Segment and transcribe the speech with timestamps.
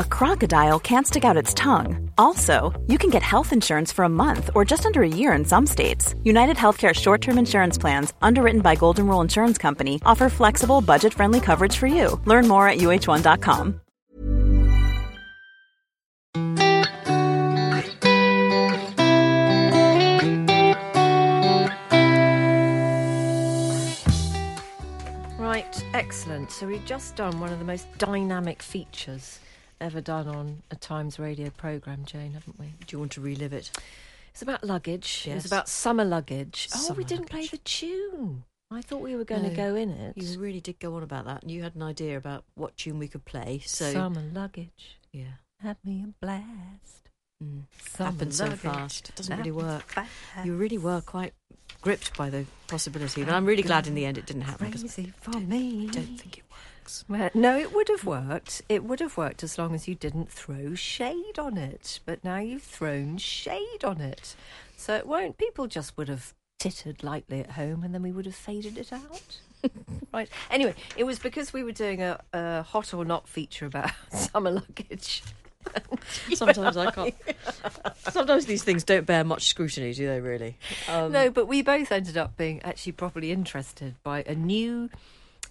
[0.00, 2.10] a crocodile can't stick out its tongue.
[2.16, 5.44] Also, you can get health insurance for a month or just under a year in
[5.44, 6.14] some states.
[6.24, 11.12] United Healthcare short term insurance plans, underwritten by Golden Rule Insurance Company, offer flexible, budget
[11.14, 12.18] friendly coverage for you.
[12.24, 13.80] Learn more at uh1.com.
[25.38, 26.50] Right, excellent.
[26.50, 29.40] So we've just done one of the most dynamic features
[29.80, 32.66] ever done on a Times radio programme, Jane, haven't we?
[32.86, 33.70] Do you want to relive it?
[34.32, 35.24] It's about luggage.
[35.26, 35.46] It was Yes.
[35.46, 36.68] about summer luggage.
[36.74, 38.44] oh, we didn't play the tune.
[38.70, 40.16] I thought we were going to go in it.
[40.16, 42.98] You really did go on about that, and you had an idea about what tune
[43.00, 43.60] we could play.
[43.66, 44.98] So Summer luggage.
[45.12, 45.24] yeah,
[45.60, 47.08] Had me a blast.
[47.42, 47.62] mm.
[47.88, 49.08] Summer happened so fast.
[49.08, 49.88] It doesn't really work.
[49.90, 50.10] fast.
[50.44, 51.32] You really were quite
[51.82, 54.70] gripped by the possibility, but I'm really glad in the end it didn't happen.
[54.70, 55.88] Crazy for I don't, me.
[55.88, 56.44] don't think it
[56.90, 57.04] works.
[57.08, 58.62] Well, no, it would have worked.
[58.68, 62.00] It would have worked as long as you didn't throw shade on it.
[62.04, 64.34] But now you've thrown shade on it.
[64.76, 65.38] So it won't.
[65.38, 68.92] People just would have tittered lightly at home and then we would have faded it
[68.92, 69.40] out.
[70.12, 70.28] right.
[70.50, 74.50] Anyway, it was because we were doing a, a hot or not feature about summer
[74.50, 75.22] luggage.
[76.34, 77.14] Sometimes I can't.
[78.08, 80.20] Sometimes these things don't bear much scrutiny, do they?
[80.20, 80.56] Really?
[80.88, 84.88] Um, no, but we both ended up being actually properly interested by a new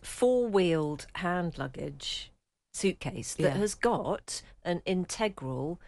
[0.02, 2.32] four wheeled hand luggage
[2.74, 3.58] suitcase that Yeah.
[3.58, 5.80] has got an integral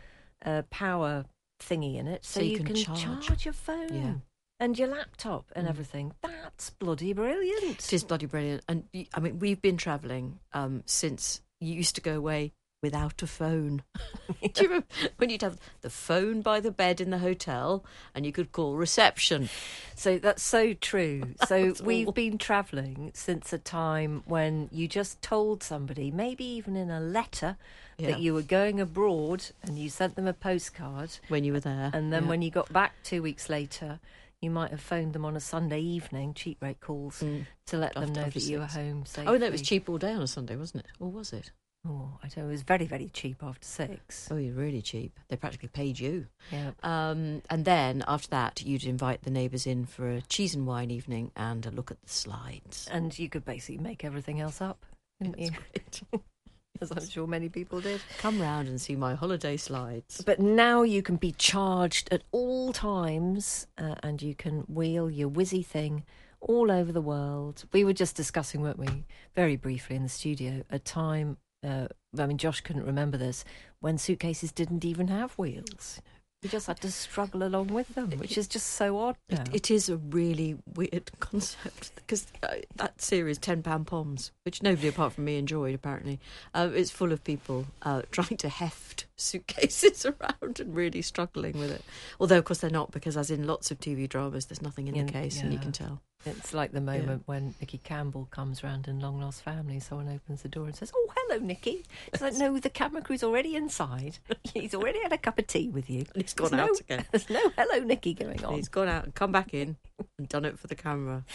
[0.45, 1.25] uh, power
[1.59, 2.25] thingy in it.
[2.25, 3.25] So, So you can can, charge.
[3.27, 3.45] charge.
[3.45, 4.13] your phone Yeah.
[4.59, 5.69] and your laptop and Mm.
[5.69, 6.13] everything.
[6.21, 7.79] That's bloody brilliant.
[7.79, 8.63] It is bloody brilliant.
[8.67, 13.27] And I mean, we've been travelling um, since you used to go away without a
[13.27, 13.83] phone.
[14.41, 14.87] Do you remember
[15.17, 18.75] when you'd have the phone by the bed in the hotel and you could call
[18.75, 19.49] reception?
[19.95, 21.21] So that's so true.
[21.47, 26.75] So we've all- been travelling since a time when you just told somebody, maybe even
[26.75, 27.57] in a letter,
[27.97, 28.11] Yeah.
[28.11, 31.11] that you were going abroad and you sent them a postcard.
[31.27, 31.91] When you were there.
[31.93, 32.29] And then Yeah.
[32.29, 33.99] when you got back two weeks later,
[34.41, 37.45] you might have phoned them on a Sunday evening, cheap rate calls, Mm.
[37.67, 39.31] to let them After- know after that you were home safely.
[39.31, 40.91] Oh, no, it was cheap all day on a Sunday, wasn't it?
[40.99, 41.51] Or was it?
[41.87, 42.49] Oh, I don't know.
[42.49, 44.27] It was very, very cheap after six.
[44.29, 45.19] Oh, you're really cheap.
[45.29, 46.27] They practically paid you.
[46.51, 46.71] Yeah.
[46.83, 50.91] Um, and then after that, you'd invite the neighbours in for a cheese and wine
[50.91, 52.87] evening and a look at the slides.
[52.91, 54.85] And you could basically make everything else up,
[55.17, 56.21] couldn't It's you?
[56.81, 58.01] As I'm sure many people did.
[58.19, 60.23] Come round and see my holiday slides.
[60.25, 65.29] But now you can be charged at all times uh, and you can wheel your
[65.29, 66.03] whizzy thing
[66.39, 67.65] all over the world.
[67.71, 69.05] We were just discussing, weren't we,
[69.35, 73.43] very briefly in the studio, a time, uh, I mean, Josh couldn't remember this,
[73.79, 76.01] when suitcases didn't even have wheels.
[76.43, 79.15] We just had to struggle along with them, which is just so odd.
[79.29, 84.63] It, it is a really weird concept because uh, that series, Ten Pound Poms, which
[84.63, 86.19] nobody apart from me enjoyed apparently,
[86.55, 91.71] uh, it's full of people uh, trying to heft suitcases around and really struggling with
[91.71, 91.83] it.
[92.19, 94.95] Although, of course, they're not because, as in lots of TV dramas, there's nothing in
[94.95, 96.01] Yeah, the case, and you can tell.
[96.25, 99.79] It's like the moment when Nicky Campbell comes round in Long Lost Family.
[99.79, 101.83] Someone opens the door and says, "Oh, hello, Nicky."
[102.13, 104.19] It's like, no, the camera crew's already inside.
[104.53, 106.05] He's already had a cup of tea with you.
[106.13, 107.05] And he's gone There's out no, again.
[107.11, 108.53] There's no hello, Nicky, going on.
[108.53, 109.77] He's gone out and come back in
[110.19, 111.25] and done it for the camera.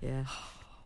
[0.00, 0.24] Yeah.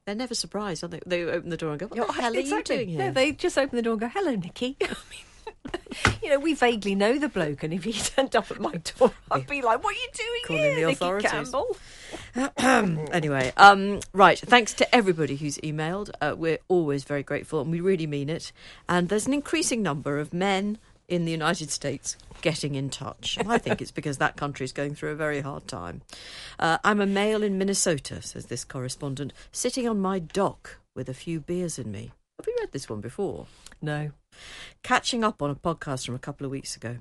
[0.07, 1.01] They're never surprised, are they?
[1.07, 3.33] They open the door and go, "What the hell are you doing here?" No, they
[3.33, 5.25] just open the door and go, "Hello, Nicky." I mean,
[6.23, 9.13] you know, we vaguely know the bloke, and if he turned up at my door,
[9.31, 11.77] I'd be like, "What are you doing Calling here, the Nicky authorities." Campbell?"
[13.13, 14.39] anyway, um, right.
[14.39, 16.11] Thanks to everybody who's emailed.
[16.21, 18.53] Uh, we're always very grateful, and we really mean it.
[18.89, 23.37] And there's an increasing number of men in the United States getting in touch.
[23.37, 26.03] And I think it's because that country is going through a very hard time.
[26.59, 31.15] Uh, I'm a male in Minnesota, says this correspondent, sitting on my dock with a
[31.15, 32.13] few beers in me.
[32.39, 33.47] Have we read this one before?
[33.83, 34.13] No.
[34.83, 36.99] Catching up on a podcast from a couple of weeks ago,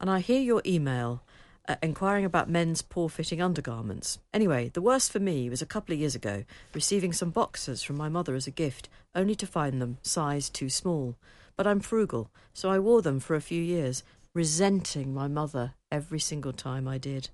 [0.00, 1.22] and I hear your email
[1.68, 4.18] uh, inquiring about men's poor fitting undergarments.
[4.32, 6.44] Anyway, the worst for me was a couple of years ago
[6.74, 10.68] receiving some boxers from my mother as a gift, only to find them size too
[10.68, 11.16] small.
[11.56, 14.02] But I'm frugal, so I wore them for a few years,
[14.34, 17.28] resenting my mother every single time I did,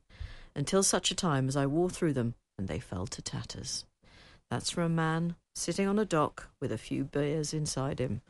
[0.55, 3.85] until such a time as I wore through them and they fell to tatters.
[4.51, 8.23] That's for a man sitting on a dock with a few beers inside him,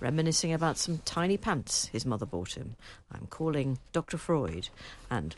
[0.00, 2.76] reminiscing about some tiny pants his mother bought him.
[3.12, 4.18] I'm calling Dr.
[4.18, 4.68] Freud,
[5.10, 5.34] and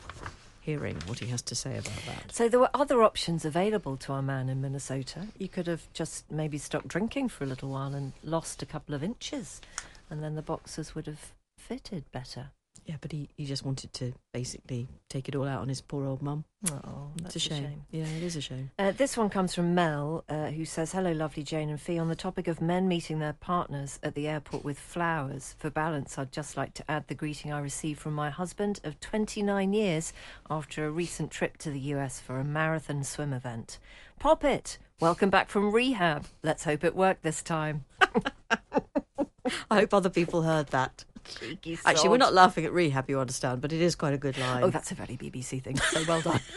[0.61, 2.31] hearing what he has to say about that.
[2.31, 5.27] So there were other options available to our man in Minnesota.
[5.37, 8.93] You could have just maybe stopped drinking for a little while and lost a couple
[8.93, 9.61] of inches,
[10.09, 12.51] and then the boxes would have fitted better.
[12.89, 16.07] Yeah, but he, he just wanted to basically take it all out on his poor
[16.07, 16.43] old mum.
[16.71, 17.83] Oh, It's that's a shame.
[17.91, 18.71] Yeah, it is a shame.
[18.79, 21.99] Uh, this one comes from Mel, uh, who says, Hello, lovely Jane and Fi.
[21.99, 26.17] On the topic of men meeting their partners at the airport with flowers, for balance,
[26.17, 30.11] I'd just like to add the greeting I received from my husband of 29 years
[30.49, 33.77] after a recent trip to the US for a marathon swim event.
[34.17, 34.79] Pop it!
[34.99, 36.25] Welcome back from rehab.
[36.41, 37.85] Let's hope it worked this time.
[39.69, 41.05] I hope other people heard that.
[41.25, 44.37] Cheeky Actually, we're not laughing at rehab, you understand, but it is quite a good
[44.37, 44.63] line.
[44.63, 45.77] Oh, that's a very BBC thing.
[45.77, 46.39] So well done.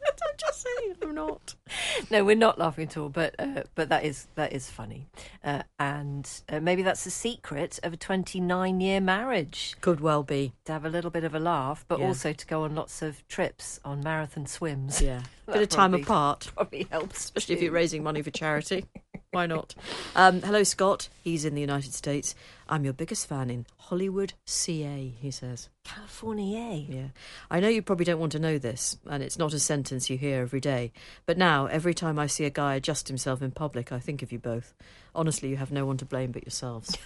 [0.58, 1.54] Saying, I'm not.
[2.10, 5.06] no, we're not laughing at all, but uh, but that is that is funny,
[5.44, 10.52] uh, and uh, maybe that's the secret of a 29 year marriage Could well be.
[10.64, 12.06] to have a little bit of a laugh, but Yeah.
[12.06, 15.00] also to go on lots of trips on marathon swims.
[15.00, 15.22] Yeah.
[15.48, 18.84] That Bit of time probably- apart, Probably helps, especially if you're raising money for charity.
[19.30, 19.74] Why not?
[20.14, 21.08] Um, hello, Scott.
[21.24, 22.34] He's in the United States.
[22.68, 25.70] I'm your biggest fan in Hollywood, CA, he says.
[25.84, 26.84] California.
[26.86, 27.06] Yeah.
[27.50, 30.18] I know you probably don't want to know this, and it's not a sentence you
[30.18, 30.92] hear every day,
[31.26, 34.32] but now, every time I see a guy adjust himself in public, I think of
[34.32, 34.74] you both.
[35.14, 36.96] Honestly, you have no one to blame but yourselves.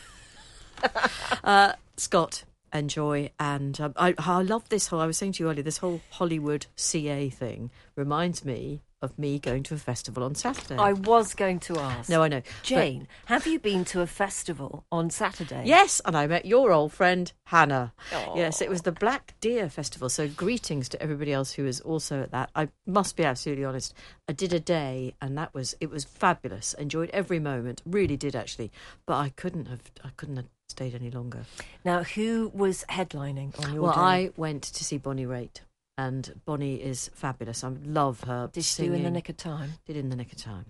[1.44, 3.30] uh, Scott, enjoy.
[3.38, 6.00] And um, I, I love this whole, I was saying to you earlier, this whole
[6.10, 10.76] Hollywood CA thing reminds me of me going to a festival on Saturday.
[10.76, 12.08] I was going to ask.
[12.08, 12.40] no, I know.
[12.40, 15.64] But- Jane, have you been to a festival on Saturday?
[15.66, 17.92] Yes, and I met your old friend Hannah.
[18.34, 20.08] Yes, it was the Black Deer Festival.
[20.08, 22.50] So greetings to everybody else who was also at that.
[22.54, 23.94] I must be absolutely honest.
[24.28, 26.74] I did a day, and that was it was fabulous.
[26.74, 27.82] Enjoyed every moment.
[27.84, 28.70] Really did actually,
[29.06, 31.44] but I couldn't have I couldn't have stayed any longer.
[31.84, 34.00] Now, who was headlining on your well, day?
[34.00, 35.60] I went to see Bonnie Raitt,
[35.98, 37.62] and Bonnie is fabulous.
[37.64, 38.48] I love her.
[38.52, 39.72] Did she do in the nick of time?
[39.86, 40.66] Did in the nick of time,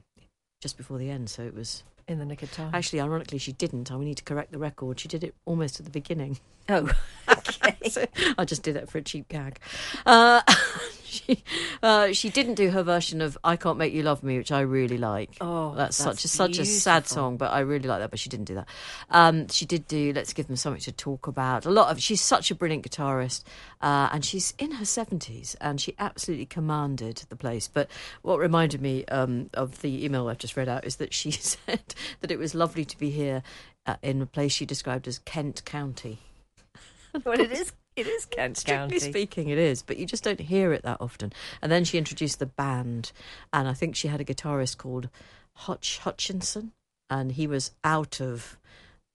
[0.61, 1.31] just before the end.
[1.31, 2.71] So it was In the nick of time.
[2.75, 3.91] actually ironically she didn't.
[3.93, 5.01] I need to correct the record.
[5.01, 6.39] She did it almost at the beginning.
[6.69, 6.91] Oh,
[7.29, 7.77] okay.
[7.91, 8.07] So
[8.39, 9.59] I just did that for a cheap gag.
[10.07, 10.41] Uh,
[11.12, 11.44] she
[11.82, 14.61] uh, she didn't do her version of "I Can't Make You Love Me," which I
[14.61, 15.37] really like.
[15.41, 18.11] Oh, that's, that's such a such a sad song, but I really like that.
[18.11, 18.69] But she didn't do that.
[19.11, 22.23] Um, she did do "Let's Give Them Something to Talk About." A lot of she's
[22.23, 23.44] such a brilliant guitarist,
[23.82, 27.69] uh, and she's in her seventies, and she absolutely commanded the place.
[27.69, 27.91] But
[28.23, 31.94] what reminded me um, of the email I've just read out is that she said
[32.20, 33.43] that it was lovely to be here
[33.87, 36.19] uh, in a place she described as Kent County.
[37.25, 37.73] well, it is.
[37.94, 39.12] It is Kent Strictly County.
[39.12, 41.33] speaking, it is, but you just don't hear it that often.
[41.61, 43.12] And then she introduced the band,
[43.53, 45.09] and I think she had a guitarist called
[45.55, 46.73] Hutch Hutchinson,
[47.11, 48.56] and he was out of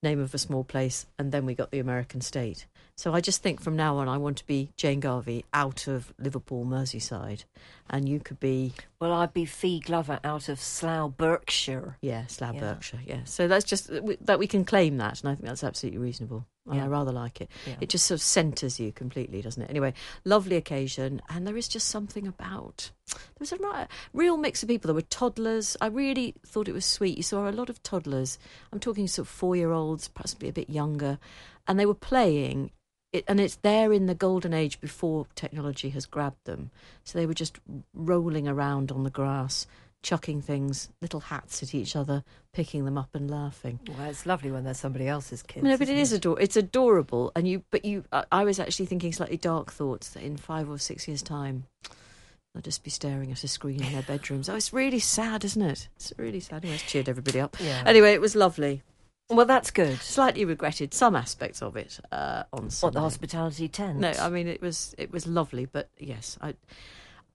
[0.02, 2.66] Name of a Small Place, and then we got the American State.
[2.96, 6.12] So I just think from now on, I want to be Jane Garvey out of
[6.18, 7.44] Liverpool, Merseyside,
[7.90, 11.96] and you could be Well, I'd be Fi Glover out of Slough, Berkshire.
[12.02, 12.60] yeah, Slough, Yeah.
[12.60, 13.00] Berkshire.
[13.06, 13.88] Yeah, so that's just
[14.26, 16.46] that we can claim that, and I think that's absolutely reasonable.
[16.66, 16.84] And Yeah.
[16.84, 17.50] I rather like it.
[17.66, 17.76] Yeah.
[17.80, 19.70] It just sort of centres you completely, doesn't it?
[19.70, 19.94] Anyway,
[20.24, 24.88] lovely occasion, and there is just something about there was a real mix of people.
[24.88, 25.76] There were toddlers.
[25.80, 27.16] I really thought it was sweet.
[27.16, 28.38] You saw a lot of toddlers.
[28.70, 31.18] I'm talking sort of four year olds, possibly a bit younger,
[31.66, 32.70] and they were playing.
[33.12, 36.70] It, and it's there in the golden age before technology has grabbed them.
[37.04, 37.58] So they were just
[37.94, 39.66] rolling around on the grass,
[40.02, 43.80] chucking things, little hats at each other, picking them up and laughing.
[43.88, 45.64] Well, it's lovely when there's somebody else's kids.
[45.64, 46.42] No, but it is adorable.
[46.42, 47.62] It's adorable, and you.
[47.70, 51.08] But you, I, I was actually thinking slightly dark thoughts that in five or six
[51.08, 51.64] years' time,
[52.52, 54.48] they'll just be staring at a screen in their bedrooms.
[54.48, 55.88] Oh, it's really sad, isn't it?
[55.96, 56.62] It's really sad.
[56.64, 57.56] Anyway, it's cheered everybody up.
[57.58, 57.82] Yeah.
[57.86, 58.82] Anyway, it was lovely.
[59.30, 59.98] Well, that's good.
[59.98, 63.98] Slightly regretted some aspects of it uh, on What the hospitality tent?
[63.98, 66.54] No, I mean it was it was lovely, but yes, I.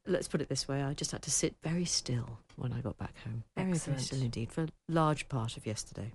[0.05, 2.97] Let's put it this way: I just had to sit very still when I got
[2.97, 3.43] back home.
[3.55, 4.01] Very, very Excellent.
[4.01, 6.11] still indeed for a large part of yesterday.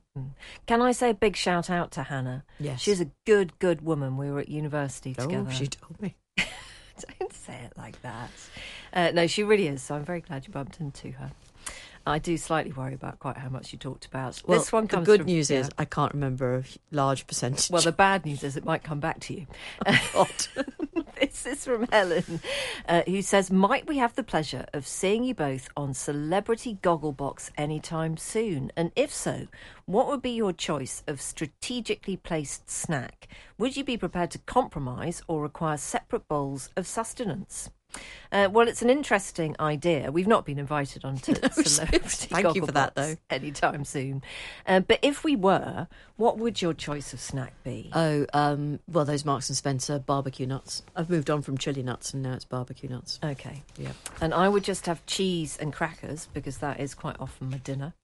[0.66, 2.44] Can I say a big shout out to Hannah?
[2.60, 4.18] Yes, She's a good, good woman.
[4.18, 5.50] We were at university Oh, together.
[5.52, 6.16] she told me.
[6.36, 8.30] Don't say it like that.
[8.92, 9.80] Uh, no, she really is.
[9.80, 11.30] So I'm very glad you bumped into her.
[12.08, 14.42] I do slightly worry about quite how much you talked about.
[14.46, 15.60] Well, this one comes the good from- news yeah.
[15.60, 17.70] is I can't remember a large percentage.
[17.70, 19.46] Well, the bad news is it might come back to you.
[20.12, 20.28] God.
[21.20, 22.40] this is from Helen,
[22.88, 27.50] uh, who says, Might we have the pleasure of seeing you both on Celebrity Gogglebox
[27.56, 28.72] anytime soon?
[28.76, 29.48] And if so,
[29.86, 33.28] what would be your choice of strategically placed snack?
[33.58, 37.70] Would you be prepared to compromise or require separate bowls of sustenance?
[38.30, 40.12] Uh, well, it's an interesting idea.
[40.12, 43.16] We've not been invited on to No, Celebrity thank you for that, though.
[43.30, 44.22] Anytime soon.
[44.66, 47.90] Uh, but if we were, what would your choice of snack be?
[47.94, 50.82] Oh, um, well, those Marks and Spencer barbecue nuts.
[50.94, 53.18] I've moved on from chili nuts and now it's barbecue nuts.
[53.22, 53.62] okay.
[53.78, 53.92] Yeah.
[54.20, 57.94] And I would just have cheese and crackers because that is quite often my dinner.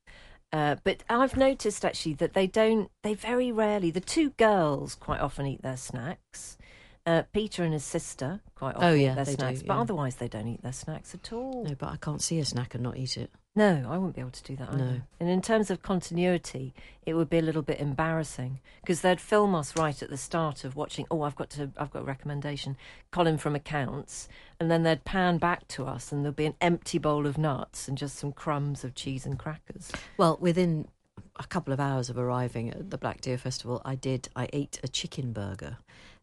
[0.52, 5.20] Uh, but I've noticed actually that they don't, they very rarely, the two girls quite
[5.20, 6.56] often eat their snacks.
[7.06, 9.74] Uh, Peter and his sister quite often Oh, eat yeah, their they do, snacks, but
[9.74, 9.80] yeah.
[9.80, 11.64] otherwise they don't eat their snacks at all.
[11.68, 13.30] No, but I can't see a snack and not eat it.
[13.56, 14.78] No, I wouldn't be able to do that either.
[14.78, 15.00] No.
[15.20, 16.74] And in terms of continuity,
[17.06, 20.64] it would be a little bit embarrassing because they'd film us right at the start
[20.64, 21.06] of watching.
[21.10, 22.76] Oh, I've got to, I've got a recommendation.
[23.12, 24.26] Colin from accounts,
[24.58, 27.86] and then they'd pan back to us, and there'd be an empty bowl of nuts
[27.86, 29.92] and just some crumbs of cheese and crackers.
[30.16, 30.88] Well, within
[31.36, 34.28] a couple of hours of arriving at the Black Deer Festival, I did.
[34.34, 35.76] I ate a chicken burger,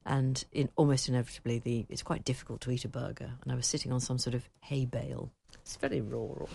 [0.05, 3.31] and in almost inevitably, the it's quite difficult to eat a burger.
[3.43, 5.31] And I was sitting on some sort of hay bale.
[5.62, 6.50] It's very rural,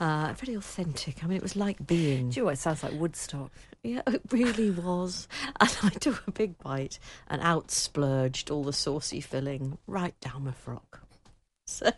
[0.00, 1.22] uh, very authentic.
[1.24, 2.30] I mean, it was like being.
[2.30, 2.54] Do you know what?
[2.54, 3.52] It sounds like Woodstock.
[3.82, 5.28] Yeah, it really was.
[5.60, 6.98] And I took a big bite
[7.28, 11.00] and out splurged all the saucy filling right down my frock.
[11.66, 11.90] So,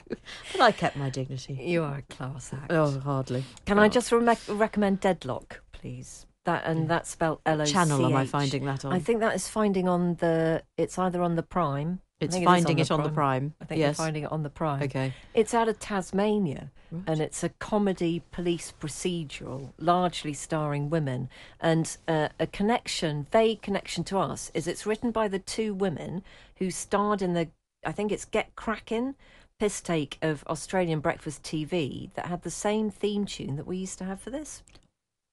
[0.53, 1.55] but I kept my dignity.
[1.61, 2.71] You are a class act.
[2.71, 3.45] Oh, hardly.
[3.65, 6.25] Can I just re- recommend Deadloch, please?
[6.47, 7.75] That and that's spelled L O C H.
[7.75, 8.93] channel am I finding that on?
[8.93, 10.63] I think that is finding on the.
[10.77, 12.01] It's either on the Prime.
[12.19, 13.55] It's finding it on the Prime.
[13.61, 13.99] I think yes.
[13.99, 14.83] you're finding it on the Prime.
[14.85, 15.13] Okay.
[15.35, 17.03] It's out of Tasmania, Right.
[17.09, 21.29] and it's a comedy police procedural, largely starring women.
[21.61, 26.23] And uh, a connection, vague connection to us, is it's written by the two women
[26.57, 27.49] who starred in the,
[27.85, 29.15] I think it's Get Crackin',
[29.59, 33.99] piss take of Australian breakfast TV that had the same theme tune that we used
[33.99, 34.63] to have for this.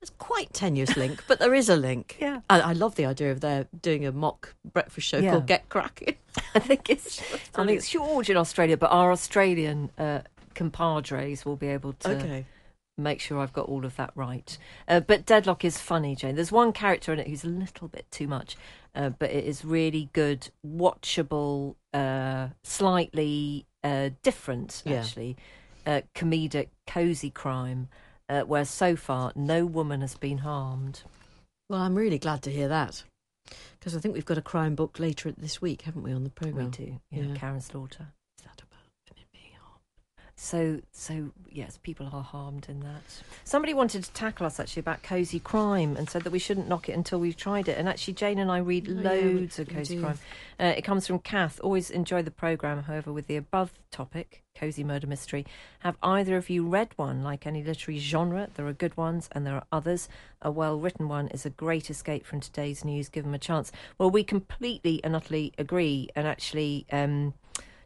[0.03, 2.17] It's quite tenuous link, but there is a link.
[2.23, 2.41] Yeah.
[2.49, 5.31] I, I love the idea of their doing a mock breakfast show Yeah.
[5.31, 6.15] called Get Cracking.
[6.55, 7.21] I think it's,
[7.55, 10.19] I think it's huge in Australia, but our Australian uh,
[10.55, 12.09] compadres will be able to.
[12.17, 12.45] Okay.
[12.97, 14.55] make sure I've got all of that right.
[14.87, 16.35] Uh, but Deadloch is funny, Jane.
[16.35, 18.55] There's one character in it who's a little bit too much,
[18.93, 24.97] uh, but it is really good, watchable, uh, slightly uh, different, Yeah.
[24.99, 25.37] actually,
[25.87, 27.87] uh, comedic, cozy crime,
[28.29, 31.03] uh, where so far no woman has been harmed.
[31.69, 33.03] Well, I'm really glad to hear that.
[33.79, 36.29] Because I think we've got a crime book later this week, haven't we, on the
[36.29, 36.71] programme?
[36.71, 37.35] We do, yeah, Yeah.
[37.35, 38.07] Karin Slaughter.
[38.39, 39.81] Is that about women being harmed?
[40.43, 43.01] So, so yes, people are harmed in that.
[43.45, 46.89] Somebody wanted to tackle us actually about cozy crime and said that we shouldn't knock
[46.89, 47.77] it until we've tried it.
[47.77, 50.19] And actually, Jane and I read Oh, yeah, we- loads of cozy crime.
[50.59, 51.61] Uh, it comes from Kath.
[51.63, 52.83] Always enjoy the program.
[52.83, 55.45] However, with the above topic, cozy murder mystery,
[55.79, 57.23] have either of you read one?
[57.23, 60.09] Like any literary genre, there are good ones and there are others.
[60.41, 63.07] A well-written one is a great escape from today's news.
[63.07, 63.71] Give them a chance.
[63.97, 66.09] Well, we completely and utterly agree.
[66.17, 67.33] And actually, um,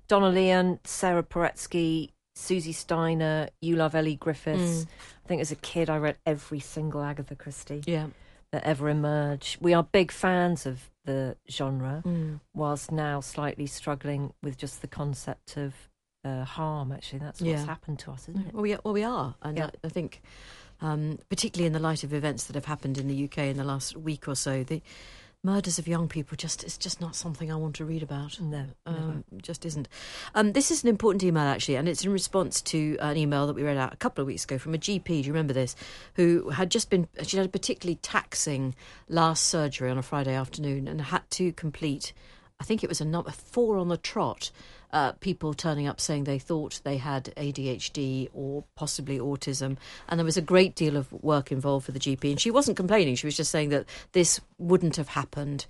[0.07, 4.83] Donna Leon, Sara Paretsky, Susie Steiner, You Love Elly Griffiths.
[4.83, 4.87] Mm.
[5.25, 8.07] I think as a kid I read every single Agatha Christie Yeah.
[8.51, 9.57] that ever emerged.
[9.59, 12.39] We are big fans of the genre, Mm.
[12.53, 15.73] whilst now slightly struggling with just the concept of
[16.23, 16.91] uh, harm.
[16.91, 17.65] Actually, that's what's Yeah.
[17.65, 18.53] happened to us, isn't it?
[18.53, 19.35] Well, we, well, we are.
[19.41, 19.67] And Yeah.
[19.67, 20.21] I, I think,
[20.81, 23.63] um, particularly in the light of events that have happened in the UK in the
[23.63, 24.81] last week or so, the
[25.43, 28.39] murders of young people just it's just not something I want to read about.
[28.41, 28.65] No.
[28.85, 29.87] Um, just isn't.
[30.35, 33.55] Um, this is an important email actually, and it's in response to an email that
[33.55, 35.05] we read out a couple of weeks ago from a GP.
[35.05, 35.75] Do you remember this?
[36.15, 38.75] Who had just been she had a particularly taxing
[39.07, 42.13] last surgery on a Friday afternoon and had to complete.
[42.59, 44.51] I think it was a number four on the trot.
[44.91, 49.77] Uh, people turning up saying they thought they had ADHD or possibly autism,
[50.07, 52.31] and there was a great deal of work involved for the GP.
[52.31, 55.65] And she wasn't complaining; she was just saying that this wouldn't have happened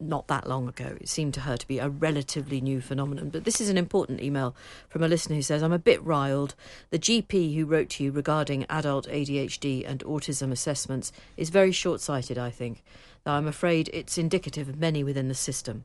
[0.00, 0.96] not that long ago.
[1.00, 3.30] It seemed to her to be a relatively new phenomenon.
[3.30, 4.54] But this is an important email
[4.88, 6.54] from a listener who says, I'm a bit riled.
[6.90, 12.00] The GP who wrote to you regarding adult ADHD and autism assessments is very short
[12.00, 12.82] sighted, I think.
[13.26, 15.82] Though I'm afraid it's indicative of many within the system.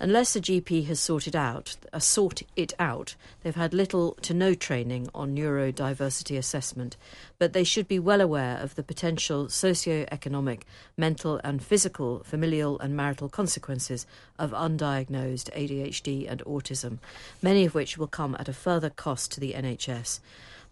[0.00, 4.54] Unless a GP has sorted out, uh, sort it out, they've had little to no
[4.54, 6.96] training on neurodiversity assessment,
[7.38, 10.64] but they should be well aware of the potential socio-economic,
[10.96, 14.06] mental and physical, familial and marital consequences
[14.38, 17.00] of undiagnosed ADHD and autism,
[17.42, 20.20] many of which will come at a further cost to the NHS.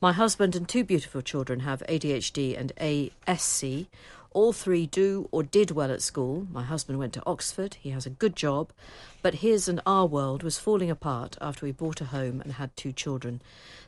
[0.00, 3.86] My husband and two beautiful children have ADHD and ASC.
[4.36, 6.46] All three do or did well at school.
[6.52, 8.70] My husband went to Oxford, he has a good job,
[9.22, 12.76] but his and our world was falling apart after we bought a home and had
[12.76, 13.40] two children.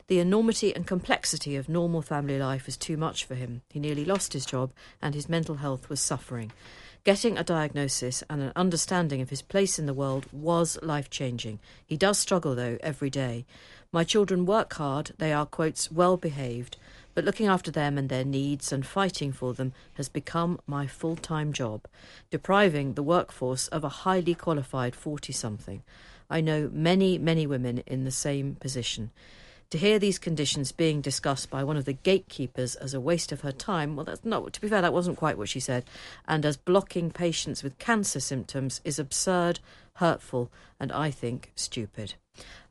[0.07, 3.61] The enormity and complexity of normal family life was too much for him.
[3.69, 6.50] He nearly lost his job and his mental health was suffering.
[7.05, 11.59] Getting a diagnosis and an understanding of his place in the world was life changing.
[11.87, 13.45] He does struggle, though, every day.
[13.93, 16.78] My children work hard, they are, quotes, well behaved,
[17.15, 21.17] but looking after them and their needs and fighting for them has become my full
[21.17, 21.83] time job,
[22.31, 25.83] depriving the workforce of a highly qualified 40 something.
[26.31, 29.11] I know many, many women in the same position.
[29.71, 33.43] To hear these conditions being discussed by one of the gatekeepers as a waste of
[33.43, 35.85] her time, well, that's not, to be fair, that wasn't quite what she said,
[36.27, 39.61] and as blocking patients with cancer symptoms is absurd,
[39.99, 42.14] hurtful, and I think stupid.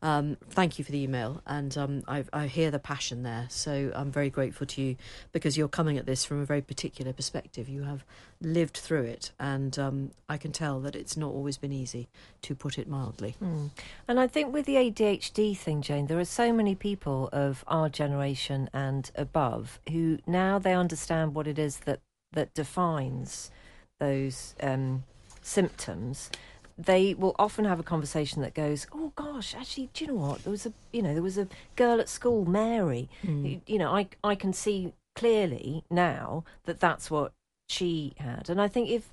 [0.01, 3.47] Um, thank you for the email, and um, I, I, hear the passion there.
[3.49, 4.95] So I'm very grateful to you
[5.33, 7.67] because you're coming at this from a very particular perspective.
[7.67, 8.05] You have
[8.39, 12.07] lived through it, and um, I can tell that it's not always been easy,
[12.43, 13.35] to put it mildly.
[13.43, 13.71] Mm.
[14.07, 17.89] And I think with the ADHD thing, Jane, there are so many people of our
[17.89, 21.99] generation and above who now they understand what it is that
[22.33, 23.51] that defines
[23.99, 25.03] those um,
[25.41, 26.29] symptoms
[26.77, 30.43] they will often have a conversation that goes, "Oh gosh, actually, do you know what?
[30.43, 33.09] There was a, you know, there was a girl at school, Mary.
[33.23, 33.61] Mm.
[33.65, 37.33] You know, I I can see clearly now that that's what
[37.67, 39.09] she had, and I think if,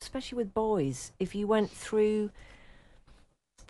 [0.00, 2.30] especially with boys, if you went through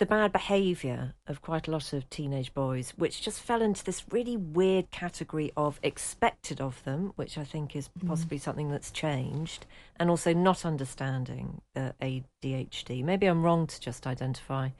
[0.03, 4.03] the bad behaviour of quite a lot of teenage boys, which just fell into this
[4.11, 8.09] really weird category of expected of them, which I think is mm.
[8.09, 8.41] possibly mm.
[8.41, 9.65] something that's changed,
[10.01, 13.05] and also not understanding uh, ADHD.
[13.05, 14.71] Maybe I'm wrong to just identify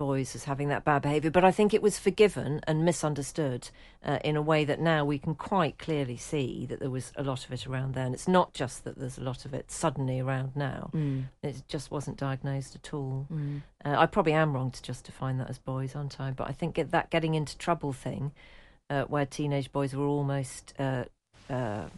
[0.00, 3.68] boys as having that bad behaviour, but I think it was forgiven and misunderstood
[4.02, 7.22] uh, in a way that now we can quite clearly see that there was a
[7.22, 8.14] lot of it around then.
[8.14, 11.24] It's not just that there's a lot of it suddenly around now, mm.
[11.42, 13.26] it just wasn't diagnosed at all.
[13.30, 13.60] Mm.
[13.84, 16.30] Uh, I probably am wrong to just define that as boys, aren't I?
[16.30, 18.32] But I think get that getting into trouble thing,
[18.88, 21.04] uh, where teenage boys were almost uh,
[21.50, 21.88] uh,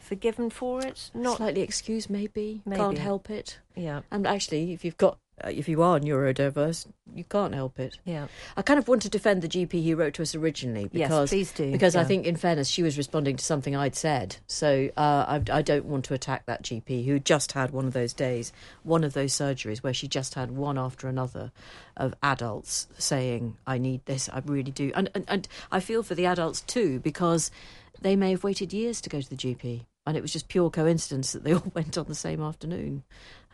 [0.00, 2.62] forgiven for it, not slightly excused, maybe.
[2.66, 2.80] maybe.
[2.80, 3.60] Can't help it.
[3.76, 4.00] Yeah.
[4.10, 7.98] And actually, if you've got if you are neurodiverse, you can't help it.
[8.04, 8.28] Yeah.
[8.56, 11.28] I kind of want to defend the GP who wrote to us originally because yes,
[11.30, 11.70] please do.
[11.72, 12.00] because yeah.
[12.00, 14.36] I think, in fairness, she was responding to something I'd said.
[14.46, 17.92] So uh, I, I, don't want to attack that GP who just had one of
[17.92, 18.52] those days,
[18.82, 21.52] one of those surgeries where she just had one after another
[21.96, 24.28] of adults saying, "I need this.
[24.30, 27.50] I really do," and and, and I feel for the adults too because
[28.00, 30.70] they may have waited years to go to the GP and it was just pure
[30.70, 33.02] coincidence that they all went on the same afternoon.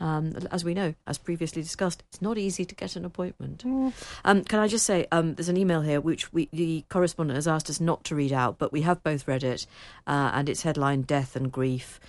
[0.01, 3.65] Um, as we know, as previously discussed, it's not easy to get an appointment.
[3.65, 3.93] Mm.
[4.25, 7.49] Um, can I just say, um, there's an email here which we, the correspondent has
[7.49, 9.67] asked us not to read out, but we have both read it,
[10.07, 12.01] uh, and it's headline Death and Grief.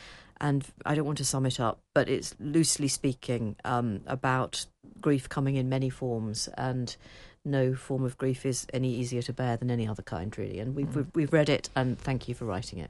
[0.41, 4.65] And I don't want to sum it up, but it's loosely speaking um, about
[4.99, 6.95] grief coming in many forms and
[7.45, 10.59] no form of grief is any easier to bear than any other kind, really.
[10.59, 10.95] And we've, mm.
[10.95, 12.89] we've, we've read it, and thank you for writing it.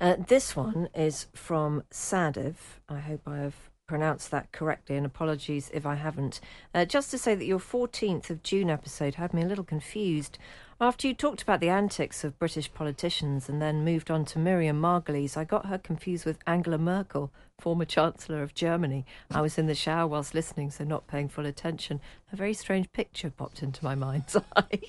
[0.00, 2.54] Uh, this one is from Sadiv.
[2.88, 3.54] I hope I have
[3.86, 6.40] pronounced that correctly, and apologies if I haven't.
[6.74, 10.38] Uh, just to say that your 14th of June episode had me a little confused.
[10.80, 14.80] After you talked about the antics of British politicians and then moved on to Miriam
[14.80, 19.04] Margolyes, I got her confused with Angela Merkel, former Chancellor of Germany.
[19.30, 22.00] I was in the shower whilst listening, so not paying full attention.
[22.32, 24.80] A very strange picture popped into my mind's eye.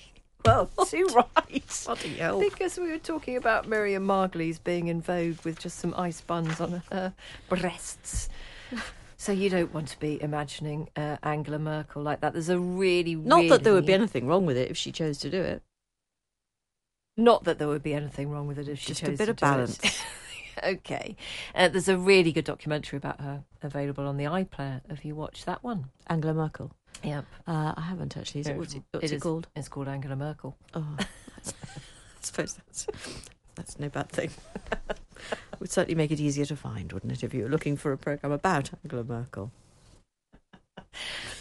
[0.45, 1.84] Well, too right.
[1.86, 2.39] Bloody hell.
[2.39, 6.60] Because we were talking about Miriam Margolyes being in vogue with just some ice buns
[6.62, 7.13] on her
[7.49, 8.29] breasts.
[9.17, 12.34] So you don't want to be imagining uh, Angela Merkel like that.
[12.34, 13.49] There's a really, not really...
[13.49, 15.63] that there would be anything wrong with it if she chose to do it.
[17.17, 19.29] Not that there would be anything wrong with it if she just chose a bit
[19.29, 19.79] of balance.
[20.63, 21.15] okay,
[21.55, 24.81] uh, there's a really good documentary about her available on the iPlayer.
[24.89, 25.86] Have you watched that one?
[26.08, 26.71] Angela Merkel.
[27.03, 27.25] Yep.
[27.47, 28.41] Uh, I haven't actually.
[28.41, 29.47] Is it, what's it, what's it, it is, called?
[29.55, 30.55] It's called Angela Merkel.
[30.73, 31.05] Oh, I
[32.21, 32.88] suppose that's
[33.55, 34.31] that's no bad thing.
[35.60, 37.97] would certainly make it easier to find, wouldn't it, if you were looking for a
[37.97, 39.51] program about Angela Merkel?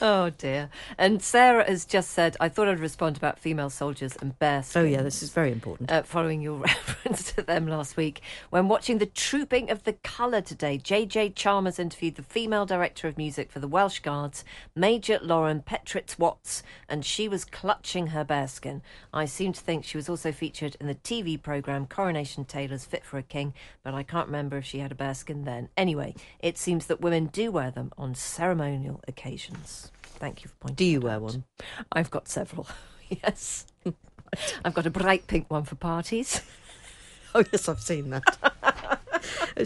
[0.01, 0.69] Oh dear.
[0.99, 4.83] And Sarah has just said, I thought I'd respond about female soldiers and bear Oh,
[4.83, 5.91] yeah, this is very important.
[5.91, 8.21] Uh, following your reference to them last week.
[8.51, 13.19] When watching the Trooping of the Colour today, JJ Chalmers interviewed the female director of
[13.19, 18.83] music for the Welsh Guards, Major Lauren Petritz Watts, and she was clutching her bearskin.
[19.13, 23.05] I seem to think she was also featured in the TV programme Coronation Taylor's Fit
[23.05, 25.69] for a King, but I can't remember if she had a bearskin then.
[25.77, 29.91] Anyway, it seems that women do wear them on ceremonial occasions.
[30.25, 30.77] Thank you for pointing.
[30.77, 31.21] Do you wear out.
[31.21, 31.45] one?
[31.93, 32.67] I've got several.
[33.11, 33.67] yes,
[34.65, 36.41] I've got a bright pink one for parties.
[37.35, 38.25] oh yes, I've seen that.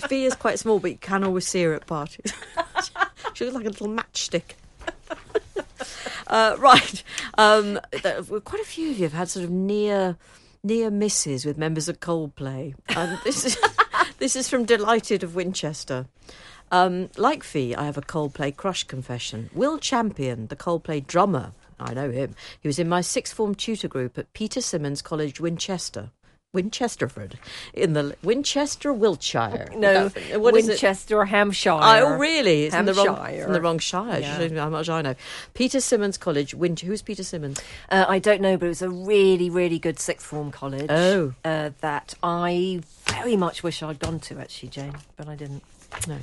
[0.08, 2.32] Fi is quite small, but you can always see her at parties.
[3.34, 4.56] she looks like a little matchstick.
[6.26, 7.04] Uh, right,
[7.38, 7.78] um,
[8.44, 10.16] quite a few of you have had sort of near
[10.64, 13.56] near misses with members of Coldplay, and this is
[14.18, 16.06] This is from Delighted of Winchester.
[16.70, 19.50] Um, like Fi, I have a Coldplay crush confession.
[19.54, 22.34] Will Champion, the Coldplay drummer, I know him.
[22.60, 26.10] He was in my sixth form tutor group at Peter Symonds College, Winchester.
[26.62, 27.34] Winchesterford,
[27.72, 29.68] in the Winchester, Wiltshire.
[29.76, 30.72] No, That- what is it?
[30.72, 31.70] Winchester, Hampshire.
[31.80, 32.64] Oh, really?
[32.64, 33.46] It's in the wrong, Hampshire.
[33.46, 34.20] in the wrong shire.
[34.20, 34.48] Yeah.
[34.60, 35.14] How much I know.
[35.54, 36.80] Peter Symonds College, Winch.
[36.80, 37.60] Who's Peter Symonds?
[37.90, 40.86] Uh, I don't know, but it was a really, really good sixth form college.
[40.90, 41.34] Oh.
[41.44, 45.62] Uh, that I very much wish I'd gone to, actually, Jane, but I didn't.
[46.06, 46.16] No.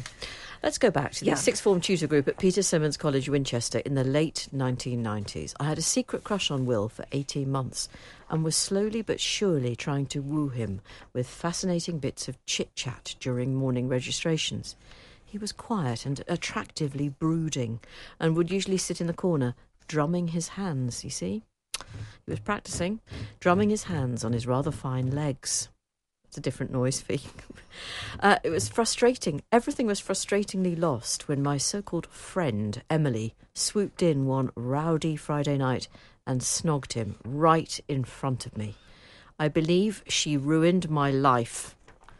[0.63, 1.35] Let's go back to the Yeah.
[1.35, 5.53] sixth form tutor group at Peter Symonds College, Winchester, in the late 1990s.
[5.59, 7.87] I had a secret crush on Will for 18 months
[8.29, 10.81] and was slowly but surely trying to woo him
[11.13, 14.75] with fascinating bits of chit chat during morning registrations.
[15.23, 17.79] He was quiet and attractively brooding
[18.19, 19.55] and would usually sit in the corner,
[19.87, 21.43] drumming his hands, you see?
[21.77, 23.01] He was practicing,
[23.39, 25.69] drumming his hands on his rather fine legs.
[26.37, 27.19] A different noise Fi.
[28.21, 29.41] Uh, it was frustrating.
[29.51, 35.57] Everything was frustratingly lost when my so called friend, Emily, swooped in one rowdy Friday
[35.57, 35.89] night
[36.25, 38.75] and snogged him right in front of me.
[39.37, 41.75] I believe she ruined my life.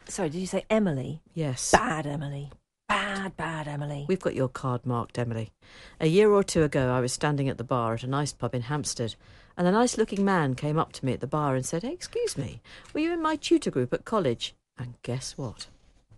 [0.09, 1.21] Sorry, did you say Emily?
[1.33, 1.71] Yes.
[1.71, 2.51] Bad Emily.
[2.89, 4.05] Bad, bad Emily.
[4.07, 5.51] We've got your card marked, Emily.
[5.99, 8.53] A year or two ago, I was standing at the bar at a nice pub
[8.53, 9.15] in Hampstead,
[9.57, 11.93] and a nice looking man came up to me at the bar and said, hey,
[11.93, 12.61] Excuse me,
[12.93, 14.53] were you in my tutor group at college?
[14.77, 15.67] And guess what?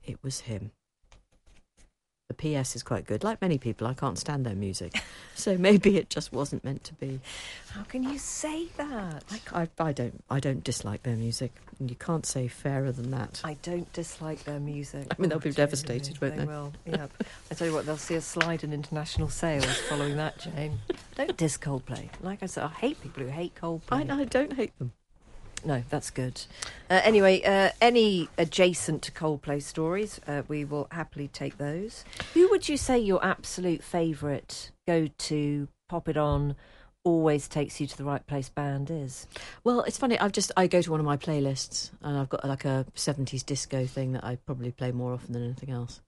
[0.04, 0.72] It was him.
[2.28, 3.24] The PS is quite good.
[3.24, 4.94] Like many people, I can't stand their music.
[5.38, 7.20] So maybe it just wasn't meant to be.
[7.70, 9.24] How can you say that?
[9.54, 11.52] I, I, I don't I don't dislike their music.
[11.80, 13.42] And you can't say fairer than that.
[13.44, 15.06] I don't dislike their music.
[15.12, 16.46] I mean, they'll be devastated, won't they?
[16.46, 16.74] will.
[16.88, 17.24] Yep.
[17.52, 20.80] I tell you what, they'll see a slide in international sales following that, Jane.
[21.16, 22.10] Don't diss Coldplay.
[22.22, 24.10] Like I said, I hate people who hate Coldplay.
[24.10, 24.92] I, I don't hate them.
[25.66, 26.42] No, that's good.
[26.90, 32.06] Uh, anyway, uh, any adjacent to Coldplay stories, uh, we will happily take those.
[32.34, 36.56] Who would you say your absolute favourite go to, pop it on,
[37.04, 39.28] always takes you to the right place band is?
[39.64, 40.20] Well, it's funny.
[40.20, 43.44] I've just I go to one of my playlists and I've got like a seventies
[43.44, 46.02] disco thing that I probably play more often than anything else.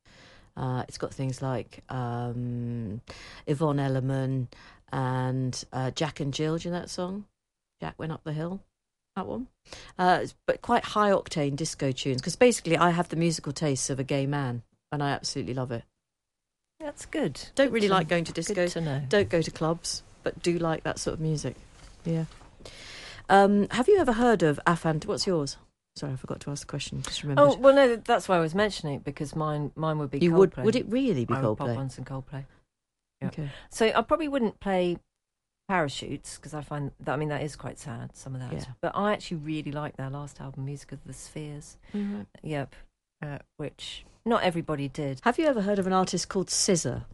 [0.56, 3.02] Uh, it's got things like um,
[3.48, 4.48] Yvonne Elliman
[4.92, 6.58] and uh, Jack and Jill.
[6.58, 7.26] Do you know that song?
[7.82, 8.60] Jack went up the hill.
[9.20, 9.48] That one,
[9.98, 12.22] uh, but quite high octane disco tunes.
[12.22, 15.74] Because basically, I have the musical tastes of a gay man, and I absolutely love
[15.74, 15.84] it.
[16.80, 17.34] That's good.
[17.56, 18.54] Don't Good really to- like going to disco.
[18.54, 19.02] Good to know.
[19.10, 21.58] Don't go to clubs, but do like that sort of music.
[22.06, 22.26] Yeah.
[23.28, 25.06] Um, have you ever heard of Afant?
[25.06, 25.58] What's yours?
[25.98, 27.02] Sorry, I forgot to ask the question.
[27.02, 27.42] Just remember.
[27.42, 30.32] Oh well, no, that's why I was mentioning it because mine, mine would be you
[30.32, 30.38] Coldplay.
[30.58, 30.66] would?
[30.66, 31.78] Would it really be I would pop Coldplay?
[31.78, 32.46] on some Coldplay.
[33.22, 33.28] yeah.
[33.28, 33.50] Okay.
[33.70, 34.98] So I probably wouldn't play
[35.70, 38.52] parachutes because I find that I mean that is quite sad some of that.
[38.52, 38.66] Yeah.
[38.82, 41.78] But I actually really like their last album, Music of the Spheres.
[42.42, 42.76] Yep,
[43.24, 45.22] uh, which not everybody did.
[45.24, 47.06] Have you ever heard of an artist called SZA?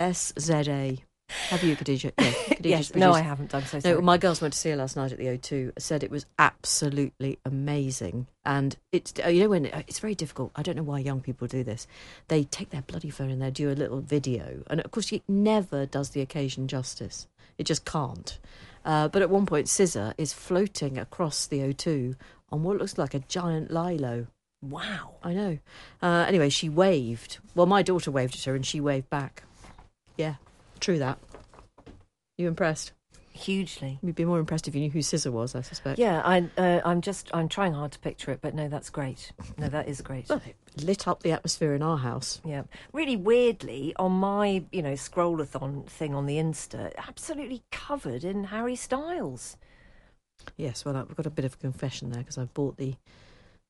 [0.00, 1.04] S Z A.
[1.50, 2.12] Have you, Khadijah?
[2.62, 3.52] Yeah, yes, no, I haven't.
[3.52, 3.96] I'm so sorry.
[3.96, 5.72] No, my girls went to see her last night at the O2.
[5.80, 10.52] Said it was absolutely amazing, and it's uh, you know when it's very difficult.
[10.54, 11.88] I don't know why young people do this.
[12.28, 15.22] They take their bloody phone and they do a little video, and of course it
[15.26, 17.26] never does the occasion justice.
[17.58, 18.38] It just can't.
[18.84, 22.14] Uh, but at one point, SZA is floating across the O2
[22.52, 24.28] on what looks like a giant lilo.
[24.60, 25.14] wow.
[25.22, 25.58] I know.
[26.00, 27.38] Uh, anyway, she waved.
[27.56, 29.42] Well, my daughter waved at her, and she waved back.
[30.16, 30.34] Yeah,
[30.82, 31.18] true that.
[32.36, 32.92] You impressed?
[33.32, 33.98] Hugely.
[34.02, 35.98] You'd be more impressed if you knew who SZA was, I suspect.
[35.98, 39.32] Yeah, I, uh, I'm just, I'm trying hard to picture it, but no, that's great.
[39.56, 40.28] No, that is great.
[40.28, 42.42] Well, it lit up the atmosphere in our house.
[42.44, 48.44] Yeah, really weirdly on my, you know, scrollathon thing on the Insta, absolutely covered in
[48.44, 49.56] Harry Styles.
[50.56, 52.96] Yes, well, I've got a bit of a confession there because I've bought the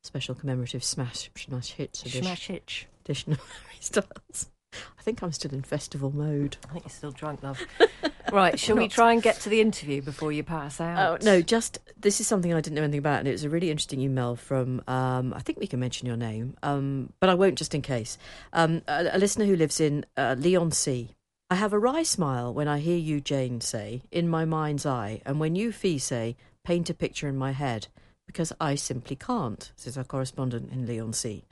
[0.03, 2.87] special commemorative Smash Smash Hits edition, Smash hitch.
[3.05, 4.49] edition of Harry Styles.
[4.97, 6.57] I think I'm still in festival mode.
[6.69, 7.61] I think you're still drunk, love.
[8.31, 11.21] right, shall we try and get to the interview before you pass out?
[11.21, 13.49] Oh no, just this is something I didn't know anything about, and it was a
[13.49, 14.81] really interesting email from.
[14.87, 18.17] Um, I think we can mention your name, um, but I won't just in case.
[18.53, 21.15] Um, a, a listener who lives in uh, Leon C.
[21.49, 25.21] I have a wry smile when I hear you, Jane, say "in my mind's eye,"
[25.25, 27.87] and when you, Fi, say "paint a picture in my head,"
[28.25, 29.71] because I simply can't.
[29.75, 31.45] Says our correspondent in Leon C.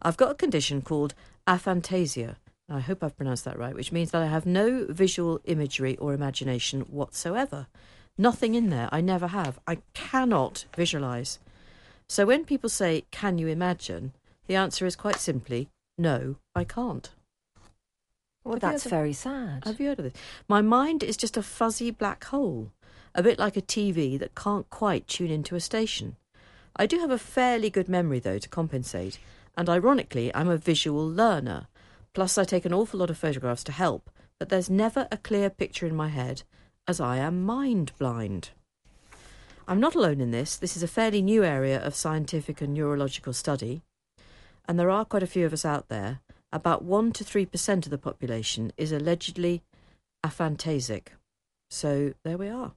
[0.00, 1.14] I've got a condition called
[1.46, 2.36] aphantasia.
[2.68, 6.12] I hope I've pronounced that right, which means that I have no visual imagery or
[6.12, 7.66] imagination whatsoever.
[8.18, 8.88] Nothing in there.
[8.92, 9.58] I never have.
[9.66, 11.38] I cannot visualize.
[12.08, 14.12] So when people say, Can you imagine?
[14.46, 17.10] the answer is quite simply, No, I can't.
[18.44, 19.64] Well, Have that's very sad.
[19.64, 20.22] Have you heard of this?
[20.48, 22.72] My mind is just a fuzzy black hole,
[23.14, 26.16] a bit like a TV that can't quite tune into a station.
[26.76, 29.18] I do have a fairly good memory, though, to compensate,
[29.56, 31.66] and ironically, I'm a visual learner.
[32.14, 35.50] Plus, I take an awful lot of photographs to help, but there's never a clear
[35.50, 36.42] picture in my head,
[36.86, 38.50] as I am mind blind.
[39.66, 40.56] I'm not alone in this.
[40.56, 43.82] This is a fairly new area of scientific and neurological study,
[44.66, 46.20] and there are quite a few of us out there.
[46.50, 49.62] About 1 to 3% of the population is allegedly
[50.24, 51.12] aphantasic.
[51.68, 52.72] So there we are.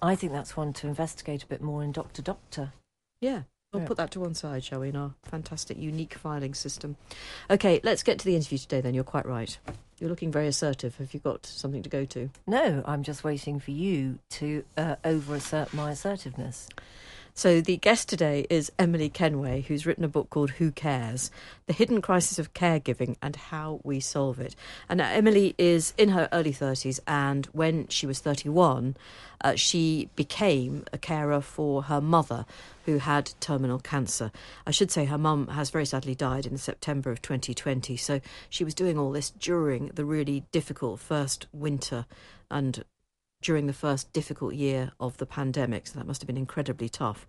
[0.00, 2.72] I think that's one to investigate a bit more in Doctor Doctor.
[3.20, 3.42] Yeah.
[3.72, 6.96] We'll put that to one side, shall we, in our fantastic, unique filing system.
[7.48, 8.92] Okay, let's get to the interview today then.
[8.92, 9.56] You're quite right.
[9.98, 10.96] You're looking very assertive.
[10.96, 12.28] Have you got something to go to?
[12.46, 16.68] No, I'm just waiting for you to uh, over assert my assertiveness.
[17.34, 21.30] So, the guest today is Emily Kenway, who's written a book called Who Cares?
[21.64, 24.54] The Hidden Crisis of Caregiving and How We Solve It.
[24.86, 28.98] And now Emily is in her early 30s, and when she was 31,
[29.40, 32.44] uh, she became a carer for her mother,
[32.84, 34.30] who had terminal cancer.
[34.66, 38.62] I should say her mum has very sadly died in September of 2020, so she
[38.62, 42.04] was doing all this during the really difficult first winter
[42.50, 42.84] and
[43.42, 47.26] during the first difficult year of the pandemic, so that must have been incredibly tough.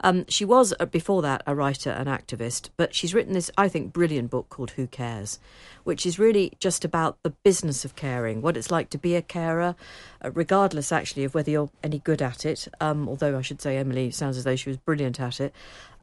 [0.00, 3.68] Um, she was, uh, before that, a writer and activist, but she's written this, I
[3.68, 5.38] think, brilliant book called Who Cares,
[5.84, 9.22] which is really just about the business of caring, what it's like to be a
[9.22, 9.74] carer,
[10.24, 13.76] uh, regardless, actually, of whether you're any good at it, um, although I should say
[13.76, 15.52] Emily sounds as though she was brilliant at it,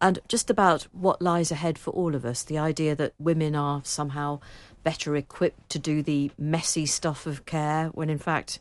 [0.01, 3.81] and just about what lies ahead for all of us the idea that women are
[3.85, 4.39] somehow
[4.83, 8.59] better equipped to do the messy stuff of care, when in fact,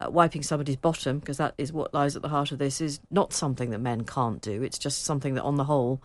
[0.00, 3.00] uh, wiping somebody's bottom, because that is what lies at the heart of this, is
[3.10, 4.62] not something that men can't do.
[4.62, 6.00] It's just something that, on the whole,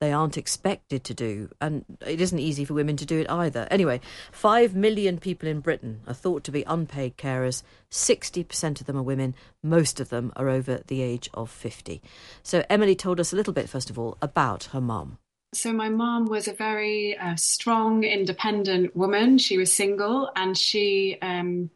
[0.00, 1.50] they aren't expected to do.
[1.60, 3.68] And it isn't easy for women to do it either.
[3.70, 4.00] Anyway,
[4.32, 7.62] five million people in Britain are thought to be unpaid carers.
[7.90, 9.34] 60% of them are women.
[9.62, 12.00] Most of them are over the age of 50.
[12.42, 15.18] So, Emily told us a little bit, first of all, about her mum.
[15.52, 19.36] So my mom was a very uh, strong, independent woman.
[19.36, 21.70] She was single, and she um,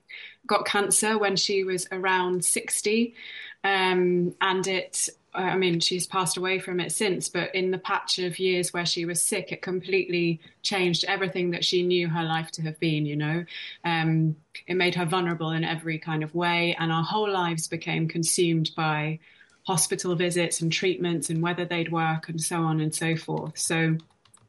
[0.46, 3.14] got cancer when she was around sixty,
[3.62, 5.08] um, and it.
[5.36, 8.86] I mean, she's passed away from it since, but in the patch of years where
[8.86, 13.04] she was sick, it completely changed everything that she knew her life to have been.
[13.04, 13.44] You know,
[13.84, 14.36] um,
[14.68, 18.70] it made her vulnerable in every kind of way, and our whole lives became consumed
[18.76, 19.18] by
[19.66, 23.58] hospital visits and treatments and whether they'd work and so on and so forth.
[23.58, 23.96] So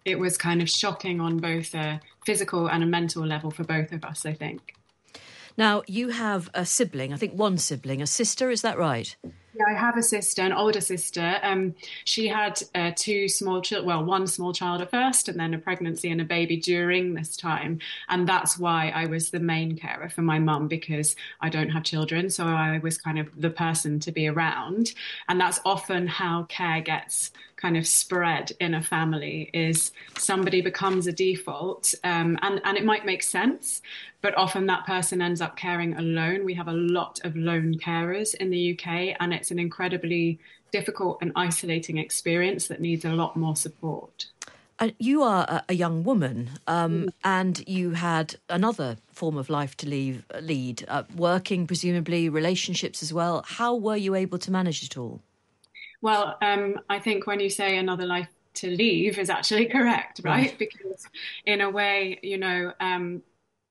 [0.03, 3.91] it was kind of shocking on both a physical and a mental level for both
[3.91, 4.75] of us, I think.
[5.57, 9.15] Now, you have a sibling, I think one sibling, a sister, is that right?
[9.57, 11.39] Yeah, I have a sister, an older sister.
[11.41, 15.53] Um, she had uh, two small children, well, one small child at first, and then
[15.53, 17.79] a pregnancy and a baby during this time.
[18.09, 21.83] And that's why I was the main carer for my mum because I don't have
[21.83, 22.29] children.
[22.29, 24.91] So I was kind of the person to be around.
[25.29, 31.07] And that's often how care gets kind of spread in a family is somebody becomes
[31.07, 33.81] a default um, and, and it might make sense
[34.21, 38.35] but often that person ends up caring alone we have a lot of lone carers
[38.35, 40.39] in the uk and it's an incredibly
[40.71, 44.27] difficult and isolating experience that needs a lot more support
[44.77, 49.87] Uh, you are a, young woman, um, and you had another form of life to
[49.87, 53.41] leave, lead, uh, working presumably, relationships as well.
[53.47, 55.21] How were you able to manage it all?
[56.05, 58.27] Well, um, I think when you say another life
[58.61, 60.49] to leave is actually correct, right?
[60.49, 60.59] Right.
[60.59, 61.07] Because
[61.47, 63.23] in a way, you know, um,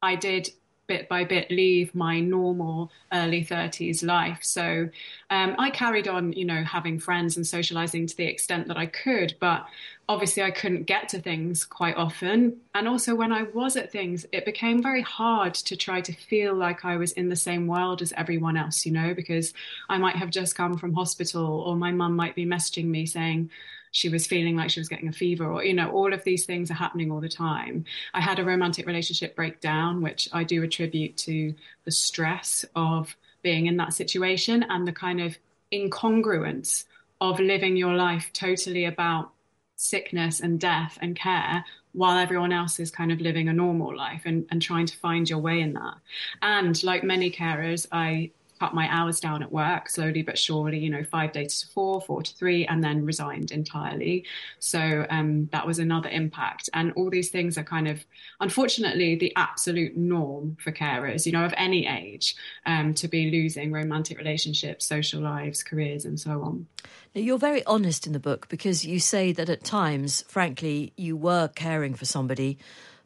[0.02, 0.50] I did
[0.88, 4.40] bit by bit leave my normal early 30s life.
[4.42, 4.88] So
[5.30, 8.86] um, I carried on, you know, having friends and socializing to the extent that I
[8.86, 9.64] could, but
[10.08, 12.58] obviously I couldn't get to things quite often.
[12.74, 16.54] And also when I was at things, it became very hard to try to feel
[16.54, 19.54] like I was in the same world as everyone else, you know, because
[19.88, 23.50] I might have just come from hospital or my mum might be messaging me saying,
[23.92, 26.44] she was feeling like she was getting a fever or you know all of these
[26.44, 30.64] things are happening all the time i had a romantic relationship breakdown which i do
[30.64, 35.38] attribute to the stress of being in that situation and the kind of
[35.72, 36.86] incongruence
[37.20, 39.30] of living your life totally about
[39.76, 44.22] sickness and death and care while everyone else is kind of living a normal life
[44.24, 45.94] and, and trying to find your way in that.
[46.42, 50.90] And like many carers i cut my hours down at work slowly but surely, you
[50.90, 54.24] know, five days to four, four to three, and then resigned entirely.
[54.58, 56.70] So um, that was another impact.
[56.72, 58.04] And all these things are kind of,
[58.40, 62.36] unfortunately, the absolute norm for carers, you know, of any age,
[62.66, 66.66] um, to be losing romantic relationships, social lives, careers, and so on.
[67.14, 71.16] Now, You're very honest in the book because you say that at times, frankly, you
[71.16, 72.58] were caring for somebody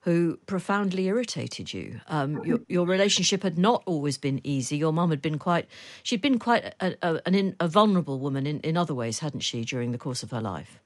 [0.09, 2.01] who profoundly irritated you.
[2.07, 4.79] Um, your, your, relationship had not always been easy.
[4.79, 5.69] Your mum had been quite,
[6.03, 9.67] she'd been quite a, a, an, a vulnerable woman in, in other ways, hadn't she,
[9.67, 10.81] during the course of her life?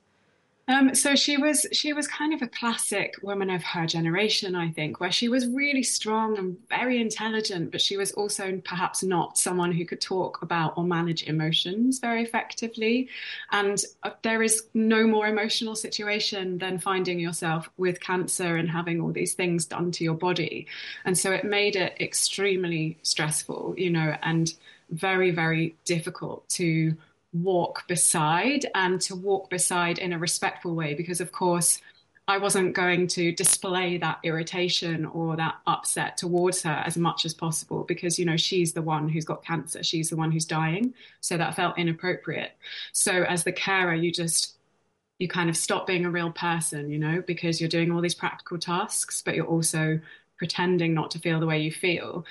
[0.68, 4.70] Um, so she was she was kind of a classic woman of her generation, I
[4.70, 9.37] think, where she was really strong and very intelligent, but she was also perhaps not
[9.37, 13.09] someone who could talk about or manage emotions very effectively.
[13.51, 19.01] And uh, there is no more emotional situation than finding yourself with cancer and having
[19.01, 20.68] all these things done to your body.
[21.05, 24.55] And so it made it extremely stressful, you know, and
[24.90, 26.94] very very difficult to
[27.33, 31.81] walk beside and to walk beside in a respectful way because of course
[32.29, 37.35] I wasn't going to display that irritation or that upset towards her as much as
[37.35, 39.83] possible because you know she's the one who's got cancer.
[39.83, 40.95] She's the one who's dying.
[41.21, 42.53] So that felt inappropriate.
[42.92, 44.57] So as the carer you just
[45.18, 48.14] you kind of stop being a real person you know because you're doing all these
[48.14, 50.01] practical tasks but you're also
[50.37, 52.25] pretending not to feel the way you feel.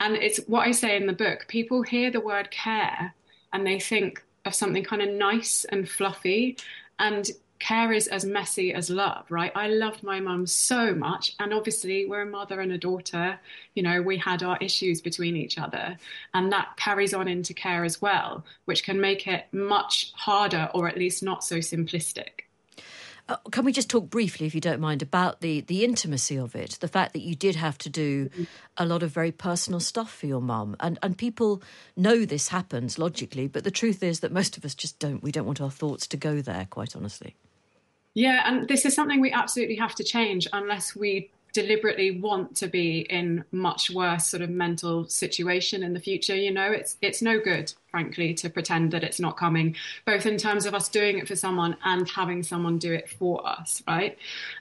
[0.00, 3.14] And it's what I say in the book people hear the word care
[3.52, 4.22] and they think
[4.54, 6.56] something kind of nice and fluffy.
[6.98, 9.52] And care is as messy as love, right?
[9.54, 11.34] I loved my mum so much.
[11.40, 13.38] And obviously, we're a mother and a daughter.
[13.74, 15.98] You know, we had our issues between each other.
[16.34, 20.88] And that carries on into care as well, which can make it much harder or
[20.88, 22.47] at least not so simplistic.
[23.28, 26.54] Uh, can we just talk briefly, if you don't mind, about the the intimacy of
[26.54, 26.78] it?
[26.80, 28.30] The fact that you did have to do
[28.76, 31.62] a lot of very personal stuff for your mum, and and people
[31.96, 35.22] know this happens logically, but the truth is that most of us just don't.
[35.22, 37.36] We don't want our thoughts to go there, quite honestly.
[38.14, 42.66] Yeah, and this is something we absolutely have to change unless we deliberately want to
[42.66, 46.70] be in much worse sort of mental situation in the future you know?
[46.70, 50.74] It's it's no good frankly to pretend that it's not coming both in terms of
[50.74, 54.18] us doing it for someone and having someone do it for us right?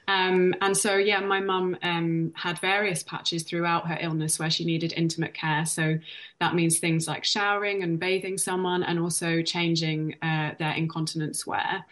[0.07, 4.65] Um, and so yeah my mum um, had various patches throughout her illness where she
[4.65, 5.65] needed intimate care.
[5.65, 5.99] So
[6.39, 11.85] that means things like showering and bathing someone and also changing uh, their incontinence wear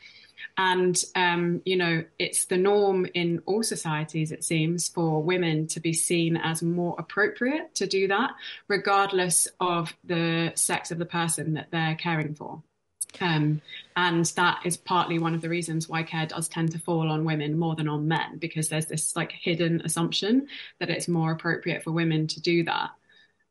[0.57, 5.79] and, um, you know, it's the norm in all societies, it seems, for women to
[5.79, 8.31] be seen as more appropriate to do that,
[8.67, 12.61] regardless of the sex of the person that they're caring for.
[13.21, 13.61] Um,
[13.95, 17.23] and that is partly one of the reasons why care does tend to fall on
[17.23, 20.47] women more than on men, because there's this like hidden assumption
[20.79, 22.89] that it's more appropriate for women to do that.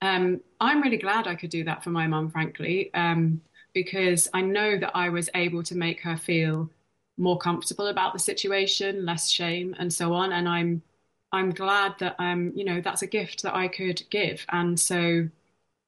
[0.03, 3.41] Um, I'm really glad I could do that for my mum, frankly, um,
[3.73, 6.69] because I know that I was able to make her feel
[7.17, 10.33] more comfortable about the situation, less shame, and so on.
[10.33, 10.83] And I'm
[11.33, 14.45] I'm glad that um you know that's a gift that I could give.
[14.51, 15.29] And so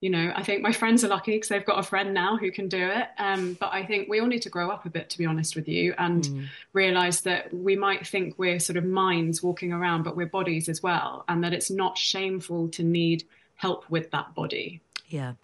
[0.00, 2.50] you know I think my friends are lucky because they've got a friend now who
[2.50, 3.08] can do it.
[3.18, 5.56] Um, but I think we all need to grow up a bit, to be honest
[5.56, 6.46] with you, and mm.
[6.72, 10.82] realize that we might think we're sort of minds walking around, but we're bodies as
[10.82, 13.24] well, and that it's not shameful to need
[13.56, 14.82] help with that body.
[15.08, 15.34] Yeah.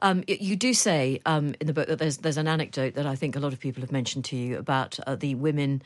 [0.00, 3.14] Um, you do say um, in the book that there's there's an anecdote that I
[3.14, 5.82] think a lot of people have mentioned to you about uh, the women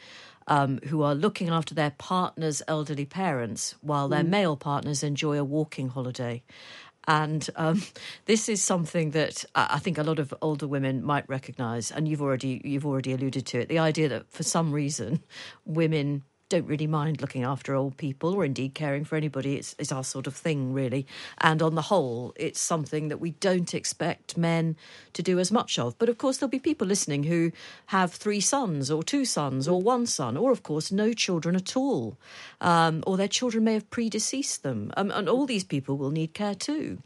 [0.46, 4.28] um, who are looking after their partner's elderly parents while their mm.
[4.28, 6.42] male partners enjoy a walking holiday.
[7.06, 7.82] And um,
[8.24, 12.22] this is something that I think a lot of older women might recognise, and you've
[12.22, 13.68] already you've already alluded to it.
[13.68, 15.22] The idea that for some reason
[15.66, 19.56] women don't really mind looking after old people or indeed caring for anybody.
[19.56, 21.06] It's, it's our sort of thing, really.
[21.38, 24.76] And on the whole, it's something that we don't expect men
[25.12, 25.98] to do as much of.
[25.98, 27.52] But of course, there'll be people listening who
[27.86, 31.76] have three sons or two sons or one son, or of course, no children at
[31.76, 32.16] all.
[32.60, 34.92] Um, or their children may have predeceased them.
[34.96, 36.98] Um, and all these people will need care too.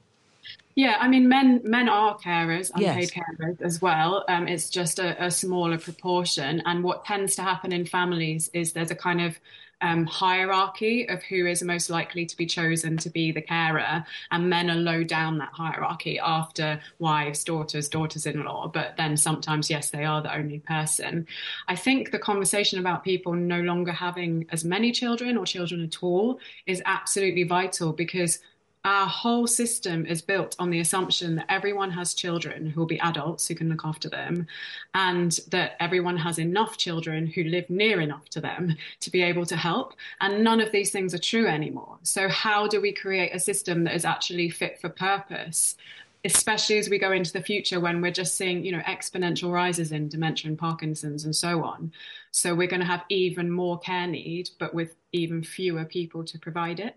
[0.74, 3.11] Yeah, I mean, men men are carers, unpaid yes.
[3.11, 4.24] carers as well.
[4.28, 6.62] Um, it's just a, a, smaller proportion.
[6.64, 9.38] And what tends to happen in families is there's a kind of
[9.82, 14.48] um, hierarchy of who is most likely to be chosen to be the carer, and
[14.48, 18.68] men are low down that hierarchy after wives, daughters, daughters-in-law.
[18.68, 21.26] But then sometimes, yes, they are the only person.
[21.68, 26.02] I think the conversation about people no longer having as many children or children at
[26.02, 28.38] all is absolutely vital because
[28.85, 32.99] our whole system is built on the assumption that everyone has children who will be
[33.01, 34.47] adults who can look after them,
[34.95, 39.47] and that everyone has enough children who live near enough to them to be able
[39.47, 39.95] to help.
[40.21, 41.99] And none of these things are true anymore.
[42.03, 45.77] So, how do we create a system that is actually fit for purpose?
[46.25, 49.90] Especially as we go into the future when we're just seeing, you know, exponential rises
[49.90, 51.92] in dementia and Parkinson's and so on.
[52.31, 56.38] So we're going to have even more care need, but with even fewer people to
[56.38, 56.97] provide it.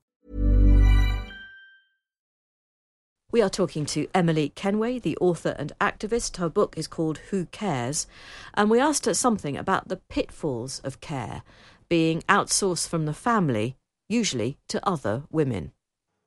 [3.31, 6.35] We are talking to Emily Kenway, the author and activist.
[6.35, 8.05] Her book is called Who Cares?
[8.53, 11.43] And we asked her something about the pitfalls of care
[11.87, 13.77] being outsourced from the family,
[14.09, 15.71] usually to other women.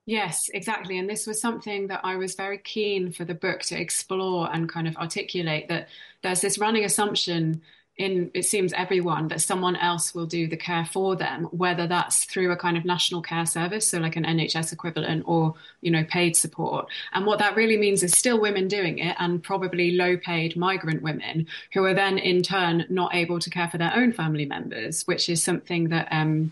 [0.07, 0.99] Yes, exactly.
[0.99, 4.69] And this was something that I was very keen for the book to explore and
[4.69, 5.89] kind of articulate that
[6.23, 7.61] there's this running assumption
[7.97, 12.25] in it seems everyone that someone else will do the care for them whether that's
[12.25, 16.05] through a kind of national care service so like an NHS equivalent or you know
[16.05, 20.17] paid support and what that really means is still women doing it and probably low
[20.17, 24.13] paid migrant women who are then in turn not able to care for their own
[24.13, 26.51] family members which is something that um,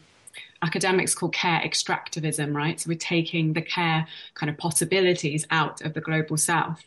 [0.62, 2.80] academics call care extractivism, right?
[2.80, 6.84] So we're taking the care kind of possibilities out of the global south.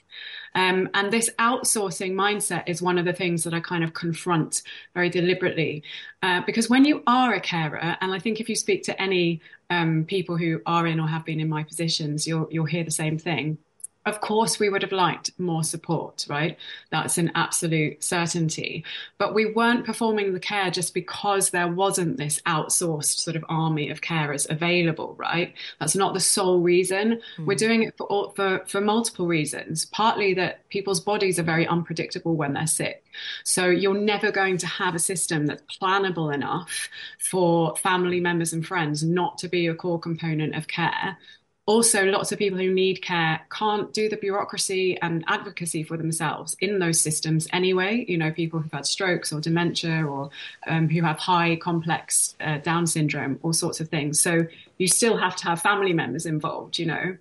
[0.56, 4.64] Um, and this outsourcing mindset is one of the things that I kind of confront
[4.94, 5.84] very deliberately.
[6.24, 9.42] Uh, because when you are a carer, and I think if you speak to any
[9.70, 12.92] um, people who are in or have been in my positions, you'll, you'll hear the
[12.92, 13.58] same thing
[14.06, 16.58] of course, we would have liked more support, right?
[16.92, 18.86] That's an absolute certainty.
[19.18, 23.90] But we weren't performing the care just because there wasn't this outsourced sort of army
[23.90, 25.56] of carers available, right?
[25.80, 27.20] That's not the sole reason.
[27.38, 27.46] Mm.
[27.48, 29.86] We're doing it for, for, for multiple reasons.
[29.86, 33.04] Partly that people's bodies are very unpredictable when they're sick.
[33.44, 38.66] So you're never going to have a system that's plannable enough for family members and
[38.66, 41.18] friends not to be a core component of care
[41.66, 46.56] also lots of people who need care can't do the bureaucracy and advocacy for themselves
[46.60, 48.06] in those systems anyway.
[48.08, 50.30] You know people who've had strokes or dementia or
[50.68, 54.20] um, who have high complex uh, down syndrome all sorts of things.
[54.20, 54.46] So
[54.78, 57.18] you still have to have family members involved you know.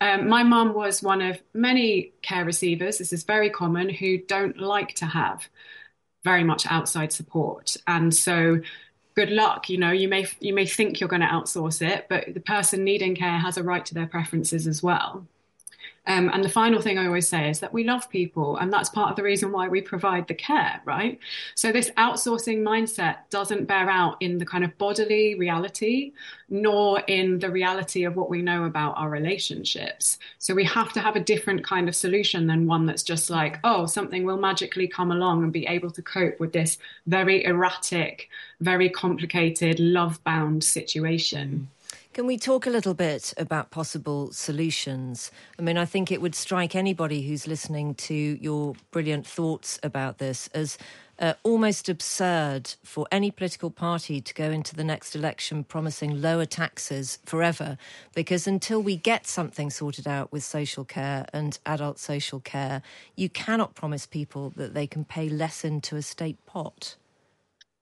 [0.00, 4.58] Um, my mum was one of many care receivers this is very common who don't
[4.58, 5.48] like to have
[6.24, 7.76] very much outside support.
[7.86, 8.60] And so
[9.18, 9.68] good luck.
[9.68, 12.84] You know you may you may think you're going to outsource it but the person
[12.84, 15.26] needing care has a right to their preferences as well
[16.08, 18.88] um, and the final thing I always say is that we love people, and that's
[18.88, 21.18] part of the reason why we provide the care, right?
[21.54, 26.12] So, this outsourcing mindset doesn't bear out in the kind of bodily reality,
[26.48, 30.18] nor in the reality of what we know about our relationships.
[30.38, 33.58] So, we have to have a different kind of solution than one that's just like,
[33.62, 38.30] oh, something will magically come along and be able to cope with this very erratic,
[38.60, 41.68] very complicated, love bound situation.
[42.18, 45.30] Can we talk a little bit about possible solutions?
[45.56, 50.18] I mean, I think it would strike anybody who's listening to your brilliant thoughts about
[50.18, 50.76] this as
[51.20, 56.44] uh, almost absurd for any political party to go into the next election promising lower
[56.44, 57.78] taxes forever,
[58.16, 62.82] because until we get something sorted out with social care and adult social care,
[63.14, 66.96] you cannot promise people that they can pay less into a state pot.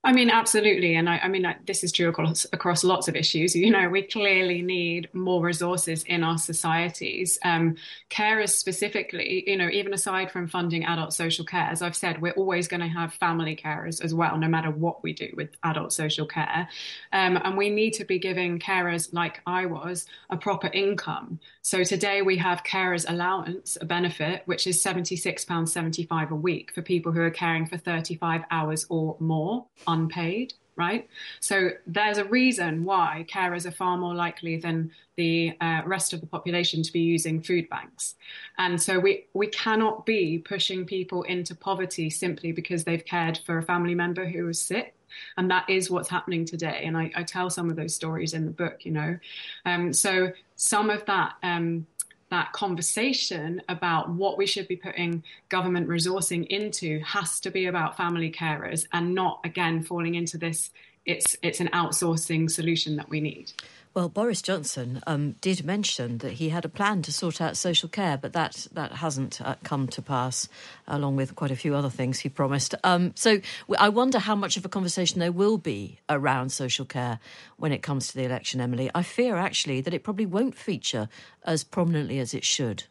[0.06, 0.94] I mean, absolutely.
[0.94, 3.56] And I, I mean, I, this is true across, across lots of issues.
[3.66, 7.36] You know, we clearly need more resources in our societies.
[7.42, 7.74] Um,
[8.10, 12.34] carers specifically, you know, even aside from funding adult social care, as I've said, we're
[12.34, 15.92] always going to have family carers as well, no matter what we do with adult
[15.92, 16.68] social care.
[17.12, 21.40] Um, and we need to be giving carers, like I was, a proper income.
[21.62, 27.10] So today we have carers allowance, a benefit, which is £76.75 a week for people
[27.10, 29.66] who are caring for 35 hours or more
[29.96, 31.08] unpaid, right?
[31.40, 36.20] So there's a reason why carers are far more likely than the uh, rest of
[36.20, 38.14] the population to be using food banks.
[38.58, 43.58] And so we, we cannot be pushing people into poverty simply because they've cared for
[43.58, 44.94] a family member who was sick.
[45.38, 46.82] And that is what's happening today.
[46.84, 49.18] And I, I tell some of those stories in the book, you know.
[49.64, 51.34] Um, so some of that.
[51.42, 51.86] Um,
[52.30, 57.96] that conversation about what we should be putting government resourcing into has to be about
[57.96, 60.70] family carers and not again falling into this
[61.04, 63.52] it's it's an outsourcing solution that we need
[63.96, 67.88] well, Boris Johnson um, did mention that he had a plan to sort out social
[67.88, 70.50] care, but that that hasn't uh, come to pass,
[70.86, 72.74] along with quite a few other things he promised.
[72.84, 73.40] Um, so
[73.78, 77.20] I wonder how much of a conversation there will be around social care
[77.56, 78.90] when it comes to the election, Emily.
[78.94, 81.08] I fear actually that it probably won't feature
[81.46, 82.84] as prominently as it should.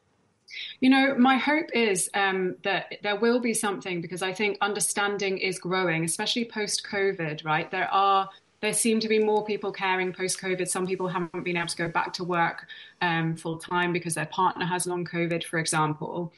[0.79, 5.37] You know, my hope is um, that there will be something because I think understanding
[5.37, 7.69] is growing, especially post COVID, right?
[7.69, 8.29] There are
[8.65, 10.67] there seem to be more people caring post COVID.
[10.67, 12.65] Some people haven't been able to go back to work
[12.99, 16.33] um, full time because their partner has long COVID, for example.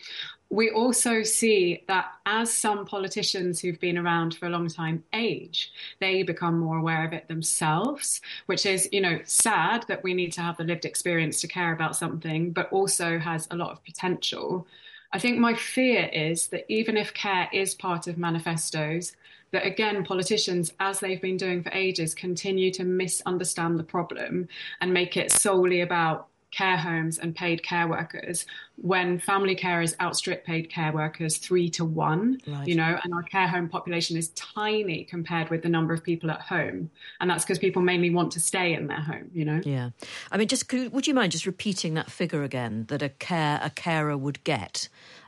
[0.49, 5.71] We also see that as some politicians who've been around for a long time age,
[6.01, 10.33] they become more aware of it themselves, which is, you know, sad that we need
[10.33, 13.81] to have the lived experience to care about something, but also has a lot of
[13.85, 14.67] potential.
[15.13, 19.13] I think my fear is that even if care is part of manifestos,
[19.57, 24.47] that again, politicians, as they've been doing for ages, continue to misunderstand the problem
[24.81, 28.45] and make it solely about care homes and paid care workers
[28.77, 32.67] when family carers outstrip paid care workers three to one right.
[32.67, 32.97] you know?
[33.03, 36.89] And our care home population is tiny compared with the number of people at home.
[37.19, 39.61] And that's because people mainly want to stay in their home you know?
[39.65, 39.89] Yeah.
[40.31, 43.59] I mean just could, would you mind just repeating that figure again that a care
[43.61, 44.87] a carer would get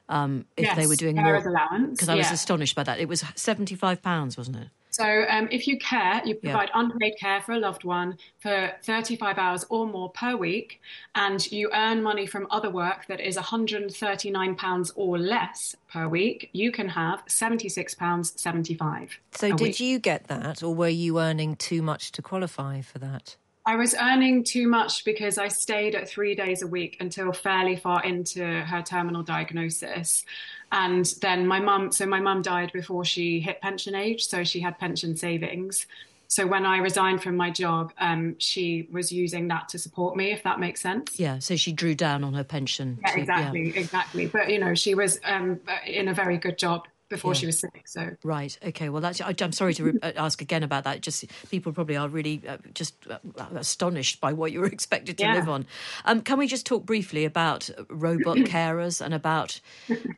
[0.09, 2.99] um, if yes, they were doing more allowance because I was astonished by that.
[2.99, 4.67] It was seventy five pounds, wasn't it?
[4.91, 6.81] So, um, if you care, you provide yeah.
[6.81, 10.81] unpaid care for a loved one for 35 hours or more per week,
[11.13, 16.71] and you earn money from other work that is £139 or less per week, you
[16.71, 19.09] can have £76.75.
[19.31, 19.79] So, did week.
[19.79, 23.37] you get that, or were you earning too much to qualify for that?
[23.69, 27.75] I was earning too much because I stayed at three days a week until fairly
[27.75, 30.25] far into her terminal diagnosis.
[30.71, 34.59] And then my mum, so my mum died before she hit pension age, so she
[34.59, 35.85] had pension savings.
[36.27, 40.31] So when I resigned from my job, um, she was using that to support me,
[40.31, 41.19] if that makes sense.
[41.19, 42.97] Yeah, so she drew down on her pension.
[43.03, 43.79] Yeah, to, exactly, yeah.
[43.81, 44.25] exactly.
[44.25, 47.39] But you know, she was um, in a very good job before yeah.
[47.39, 47.81] she was sick.
[47.85, 48.89] So right, okay.
[48.89, 49.19] Well, that's.
[49.21, 51.01] I, am sorry to re- uh, ask again about that.
[51.01, 53.17] Just people probably are really uh, just uh,
[53.55, 55.35] astonished by what you were expected to yeah.
[55.35, 55.65] live on.
[56.05, 59.59] Um, can we just talk briefly about robot carers and about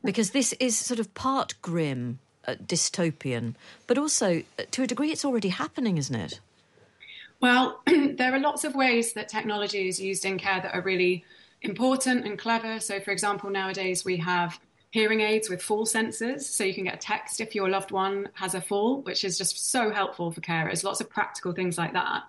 [0.03, 3.55] because this is sort of part grim, uh, dystopian,
[3.87, 6.39] but also uh, to a degree it's already happening, isn't it?
[7.39, 11.25] Well, there are lots of ways that technology is used in care that are really
[11.61, 12.79] important and clever.
[12.79, 14.59] So, for example, nowadays we have
[14.91, 16.41] hearing aids with fall sensors.
[16.41, 19.37] So you can get a text if your loved one has a fall, which is
[19.37, 20.83] just so helpful for carers.
[20.83, 22.23] Lots of practical things like that.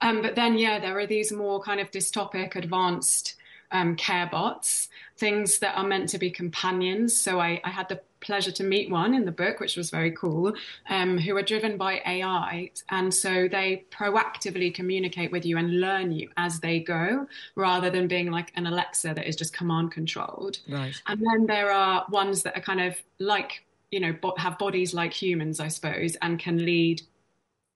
[0.00, 3.34] Um, but then, yeah, there are these more kind of dystopic, advanced
[3.70, 4.88] um, care bots,
[5.18, 7.16] things that are meant to be companions.
[7.16, 10.12] So I, I, had the pleasure to meet one in the book, which was very
[10.12, 10.52] cool,
[10.88, 12.70] um, who are driven by AI.
[12.88, 18.08] And so they proactively communicate with you and learn you as they go, rather than
[18.08, 20.58] being like an Alexa that is just command controlled.
[20.68, 20.94] Right.
[21.06, 25.12] And then there are ones that are kind of like, you know, have bodies like
[25.12, 27.02] humans, I suppose, and can lead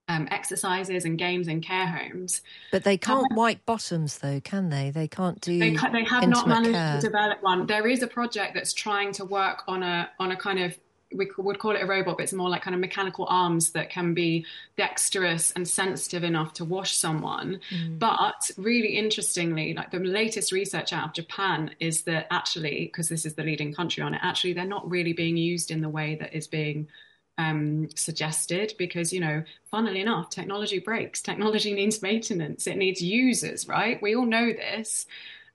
[0.09, 2.43] um, exercises and games in care homes.
[2.71, 4.91] But they can't um, wipe bottoms, though, can they?
[4.91, 5.59] They can't do.
[5.59, 7.01] They, they have not managed care.
[7.01, 7.67] to develop one.
[7.67, 10.77] There is a project that's trying to work on a on a kind of
[11.15, 13.89] we would call it a robot, but it's more like kind of mechanical arms that
[13.89, 14.45] can be
[14.77, 17.61] dexterous and sensitive enough to wash someone.
[17.71, 17.99] Mm.
[17.99, 23.25] But really interestingly, like the latest research out of Japan is that actually, because this
[23.25, 26.17] is the leading country on it, actually they're not really being used in the way
[26.17, 26.89] that is being
[27.39, 31.21] um, suggested because, you know, funnily enough, technology breaks.
[31.21, 34.01] Technology needs maintenance, it needs users, right?
[34.03, 35.07] We all know this.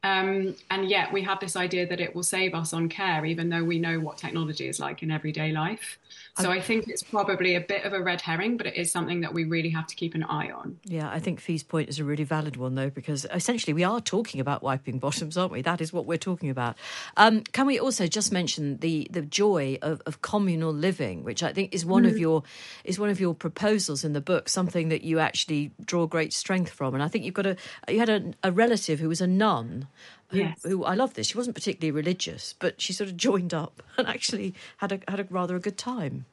[0.01, 3.49] Um, and yet we have this idea that it will save us on care, even
[3.49, 5.99] though we know what technology is like in everyday life.
[6.39, 9.21] So I think it's probably a bit of a red herring, but it is something
[9.21, 10.79] that we really have to keep an eye on.
[10.85, 13.99] Yeah, I think Fi's point is a really valid one, though, because essentially we are
[13.99, 15.61] talking about wiping bottoms, aren't we?
[15.61, 16.77] That is what we're talking about.
[17.17, 21.51] Um, can we also just mention the the joy of, of communal living, which I
[21.51, 22.11] think is one mm.
[22.11, 22.43] of your
[22.85, 26.71] is one of your proposals in the book, something that you actually draw great strength
[26.71, 26.93] from.
[26.93, 27.57] And I think you've got a
[27.89, 29.88] you had a, a relative who was a nun
[30.29, 30.61] who, yes.
[30.63, 31.27] who, I love this.
[31.27, 35.19] She wasn't particularly religious, but she sort of joined up and actually had a had
[35.19, 36.25] a rather a good time.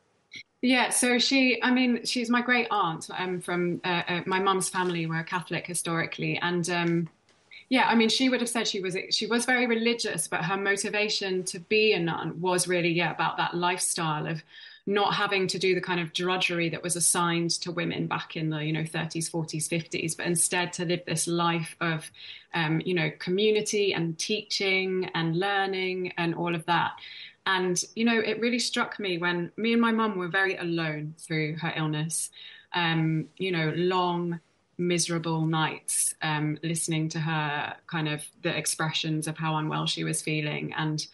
[0.62, 4.68] Yeah, so she, I mean, she's my great aunt um, from uh, uh, my mum's
[4.68, 7.08] family were Catholic historically, and um,
[7.68, 10.56] yeah, I mean, she would have said she was she was very religious, but her
[10.56, 14.42] motivation to be a nun was really yeah about that lifestyle of
[14.86, 18.50] not having to do the kind of drudgery that was assigned to women back in
[18.50, 22.08] the you know 30s 40s 50s but instead to live this life of
[22.54, 26.92] um, you know community and teaching and learning and all of that.
[27.46, 31.14] And you know it really struck me when me and my mum were very alone
[31.18, 32.30] through her illness
[32.72, 34.40] um, you know long
[34.78, 40.22] miserable nights um, listening to her kind of the expressions of how unwell she was
[40.22, 40.72] feeling.
[40.74, 41.06] And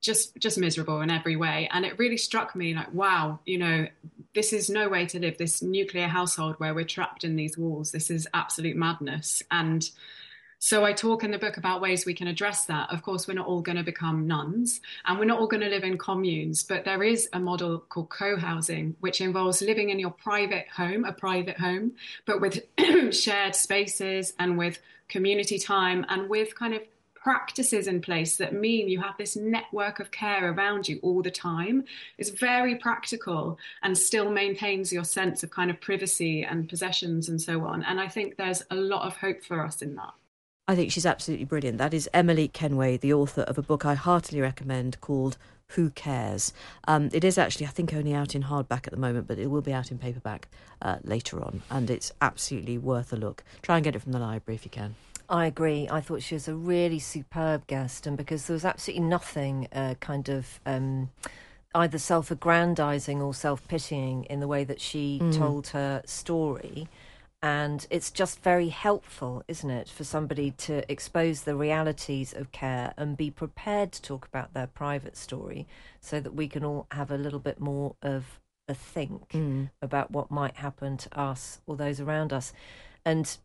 [0.00, 1.68] just just miserable in every way.
[1.72, 3.88] And it really struck me like wow you know
[4.34, 7.90] this is no way to live this nuclear household where we're trapped in these walls.
[7.90, 9.42] This is absolute madness.
[9.50, 9.88] And
[10.60, 12.92] so I talk in the book about ways we can address that.
[12.92, 15.68] Of course, we're not all going to become nuns and we're not all going to
[15.68, 20.10] live in communes, but there is a model called co-housing, which involves living in your
[20.10, 21.92] private home, a private home,
[22.26, 22.60] but with
[23.14, 26.82] shared spaces and with community time and with kind of
[27.28, 31.30] practices in place that mean you have this network of care around you all the
[31.30, 31.84] time
[32.16, 37.38] is very practical and still maintains your sense of kind of privacy and possessions and
[37.38, 37.82] so on.
[37.82, 40.14] And I think there's a lot of hope for us in that.
[40.66, 41.76] I think she's absolutely brilliant.
[41.76, 45.36] That is Emily Kenway, the author of a book I heartily recommend called
[45.72, 46.54] Who Cares?
[46.86, 49.48] Um, it is actually, I think, only out in hardback at the moment, but it
[49.48, 50.48] will be out in paperback
[50.80, 51.60] uh, later on.
[51.70, 53.44] And it's absolutely worth a look.
[53.60, 54.94] Try and get it from the library if you can.
[55.28, 55.88] I agree.
[55.90, 59.94] I thought she was a really superb guest, and because there was absolutely nothing uh,
[60.00, 60.60] kind of.
[60.66, 61.10] Um,
[61.74, 65.36] either self aggrandizing or self pitying in the way that she mm.
[65.36, 66.88] told her story.
[67.40, 72.94] And it's just very helpful, isn't it, for somebody to expose the realities of care
[72.96, 75.68] and be prepared to talk about their private story
[76.00, 79.70] so that we can all have a little bit more of a think mm.
[79.80, 82.52] about what might happen to us or those around us.
[83.04, 83.38] And,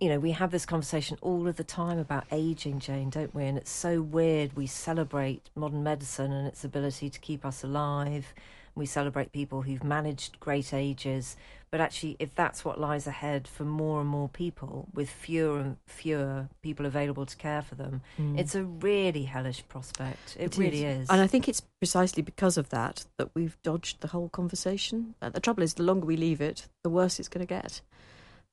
[0.00, 3.44] you know, we have this conversation all of the time about aging, Jane, don't we?
[3.44, 4.56] And it's so weird.
[4.56, 8.32] We celebrate modern medicine and its ability to keep us alive.
[8.74, 11.36] We celebrate people who've managed great ages
[11.70, 15.76] but actually, if that's what lies ahead for more and more people, with fewer and
[15.86, 18.36] fewer people available to care for them, mm.
[18.36, 20.36] it's a really hellish prospect.
[20.36, 21.02] It, it really is.
[21.02, 21.10] is.
[21.10, 25.14] And I think it's precisely because of that that we've dodged the whole conversation.
[25.22, 27.82] Uh, the trouble is, the longer we leave it, the worse it's going to get.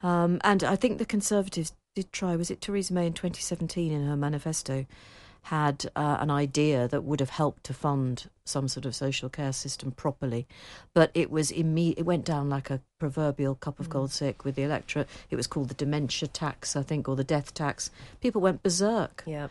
[0.01, 4.05] Um, and I think the Conservatives did try, was it Theresa May in 2017 in
[4.05, 4.85] her manifesto?
[5.47, 9.53] had uh, an idea that would have helped to fund some sort of social care
[9.53, 10.45] system properly,
[10.93, 13.91] but it was imme- it went down like a proverbial cup of mm.
[13.91, 15.07] cold sick with the electorate.
[15.29, 17.91] It was called the dementia tax, I think, or the death tax.
[18.19, 19.23] People went berserk.
[19.25, 19.47] Yeah,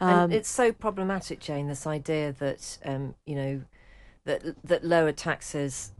[0.00, 1.68] um, and it's so problematic, Jane.
[1.68, 3.62] This idea that um, you know
[4.24, 5.92] that that lower taxes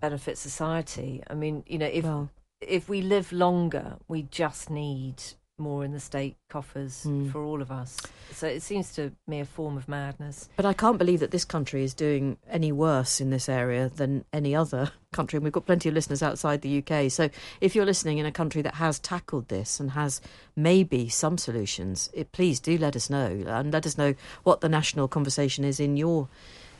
[0.00, 1.22] benefit society.
[1.30, 2.28] I mean, you know, if well,
[2.60, 5.22] if we live longer, we just need
[5.60, 7.30] more in the state coffers mm.
[7.30, 7.98] for all of us.
[8.32, 10.48] So it seems to me a form of madness.
[10.56, 14.24] But I can't believe that this country is doing any worse in this area than
[14.32, 15.36] any other country.
[15.36, 17.10] And we've got plenty of listeners outside the UK.
[17.10, 17.28] So
[17.60, 20.20] if you're listening in a country that has tackled this and has
[20.56, 24.68] maybe some solutions, it, please do let us know and let us know what the
[24.68, 26.28] national conversation is in your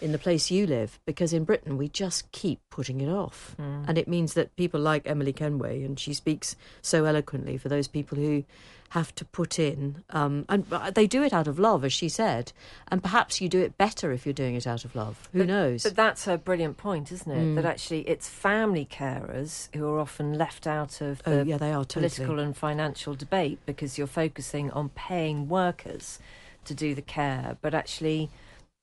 [0.01, 3.55] in the place you live because in Britain we just keep putting it off.
[3.61, 3.89] Mm.
[3.89, 7.89] And it means that people like Emily Kenway, and she speaks so eloquently for those
[7.89, 8.45] people who
[8.91, 12.53] have to put in, um, and they do it out of love, as she said,
[12.89, 15.29] and perhaps you do it better if you're doing it out of love.
[15.33, 15.85] Who but, knows?
[15.85, 17.39] But that's her brilliant point, isn't it?
[17.39, 17.55] Mm.
[17.55, 21.59] That actually it's family carers who are often left out of oh, the oh, yeah,
[21.59, 22.09] they are, totally.
[22.09, 26.19] political and financial debate because you're focusing on paying workers
[26.65, 28.29] to do the care, but actually,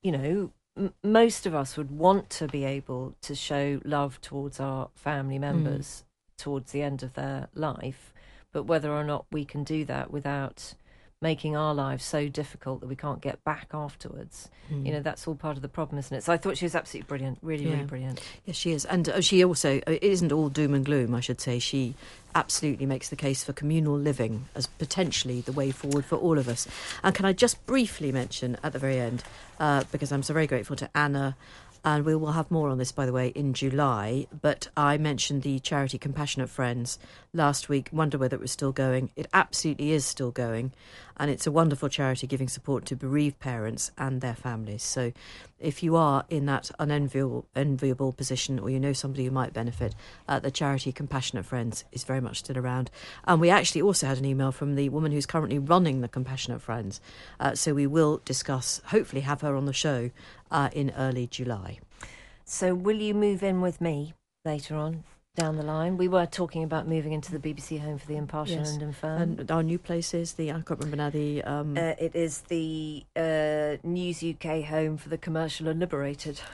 [0.02, 0.50] you know,
[1.02, 5.40] most of us would want to be able to show love towards our family mm.
[5.40, 6.42] members mm.
[6.42, 8.12] towards the end of their life
[8.52, 10.74] but whether or not we can do that without
[11.20, 14.48] making our lives so difficult that we can't get back afterwards.
[14.72, 14.86] Mm.
[14.86, 16.22] You know, that's all part of the problem, isn't it?
[16.22, 17.72] So I thought she was absolutely brilliant, really, yeah.
[17.72, 18.20] really brilliant.
[18.44, 18.84] Yes, she is.
[18.84, 21.58] And uh, she also, uh, it isn't all doom and gloom, I should say.
[21.58, 21.94] She
[22.36, 26.48] absolutely makes the case for communal living as potentially the way forward for all of
[26.48, 26.68] us.
[27.02, 29.24] And can I just briefly mention at the very end,
[29.58, 31.36] uh, because I'm so very grateful to Anna
[31.84, 34.26] and we will have more on this, by the way, in July.
[34.40, 36.98] But I mentioned the charity Compassionate Friends
[37.32, 37.88] last week.
[37.92, 39.10] Wonder whether it was still going.
[39.16, 40.72] It absolutely is still going,
[41.16, 44.82] and it's a wonderful charity giving support to bereaved parents and their families.
[44.82, 45.12] So,
[45.58, 49.94] if you are in that unenviable enviable position, or you know somebody who might benefit,
[50.28, 52.90] uh, the charity Compassionate Friends is very much still around.
[53.24, 56.62] And we actually also had an email from the woman who's currently running the Compassionate
[56.62, 57.00] Friends.
[57.40, 60.10] Uh, so we will discuss, hopefully, have her on the show
[60.50, 61.78] uh, in early July.
[62.44, 65.04] So, will you move in with me later on?
[65.38, 65.96] down the line.
[65.96, 68.72] We were talking about moving into the BBC home for the impartial yes.
[68.72, 69.22] and infirm.
[69.22, 71.42] And our new place is the, I can't remember now, the...
[71.44, 71.78] Um...
[71.78, 76.40] Uh, it is the uh, News UK home for the commercial and liberated.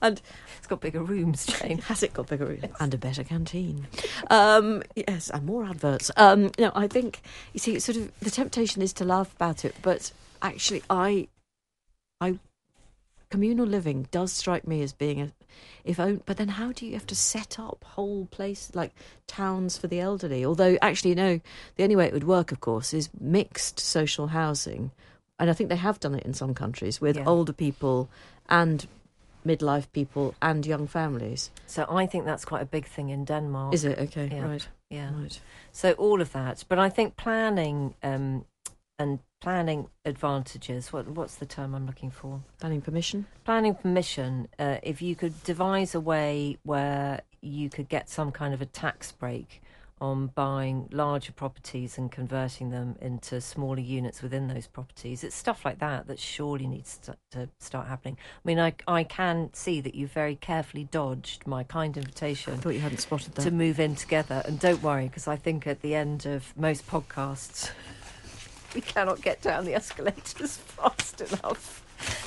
[0.00, 0.20] And
[0.58, 1.78] It's got bigger rooms, Jane.
[1.88, 3.86] has it got bigger rooms and a better canteen?
[4.30, 6.10] Um, yes, and more adverts.
[6.16, 7.22] Um, no, I think
[7.52, 10.12] you see, sort of the temptation is to laugh about it, but
[10.42, 11.28] actually, I,
[12.22, 12.38] I,
[13.30, 15.32] communal living does strike me as being a,
[15.84, 18.92] if own, but then how do you have to set up whole places like
[19.26, 20.44] towns for the elderly?
[20.44, 21.40] Although actually, no,
[21.76, 24.90] the only way it would work, of course, is mixed social housing,
[25.38, 27.26] and I think they have done it in some countries with Yeah.
[27.26, 28.08] older people
[28.48, 28.86] and
[29.46, 31.50] midlife people and young families.
[31.66, 33.74] So I think that's quite a big thing in Denmark.
[33.74, 34.28] Is it okay?
[34.30, 34.46] Yeah.
[34.46, 34.68] Right.
[34.90, 35.10] Yeah.
[35.20, 35.40] Right.
[35.72, 38.44] So all of that, but I think planning um,
[38.98, 40.92] and planning advantages.
[40.92, 42.40] What what's the term I'm looking for?
[42.60, 43.26] Planning permission.
[43.44, 44.48] Planning permission.
[44.58, 48.66] Uh, if you could devise a way where you could get some kind of a
[48.66, 49.60] tax break
[50.00, 55.64] on buying larger properties and converting them into smaller units within those properties, it's stuff
[55.64, 58.16] like that that surely needs to, to start happening.
[58.20, 62.54] I mean, I I can see that you very carefully dodged my kind invitation.
[62.54, 63.42] I thought you hadn't spotted that.
[63.42, 64.42] to move in together.
[64.46, 67.70] And don't worry, because I think at the end of most podcasts,
[68.74, 71.80] we cannot get down the escalators fast enough.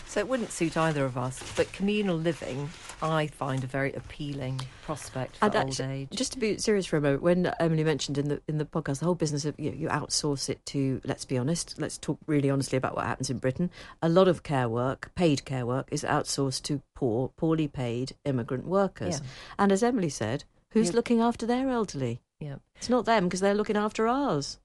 [0.08, 1.44] So it wouldn't suit either of us.
[1.58, 2.70] But communal living,
[3.02, 6.08] I find a very appealing prospect for And old actu- age.
[6.14, 9.00] Just to be serious for a moment, when Emily mentioned in the in the podcast
[9.00, 12.50] the whole business of you, you outsource it to, let's be honest, let's talk really
[12.50, 13.70] honestly about what happens in Britain.
[14.02, 18.66] A lot of care work, paid care work, is outsourced to poor, poorly paid immigrant
[18.68, 19.20] workers.
[19.20, 19.28] Yeah.
[19.60, 20.96] And as Emily said, who's Yeah.
[20.96, 22.22] looking after their elderly?
[22.40, 22.56] Yeah.
[22.78, 24.58] It's not them because they're looking after ours.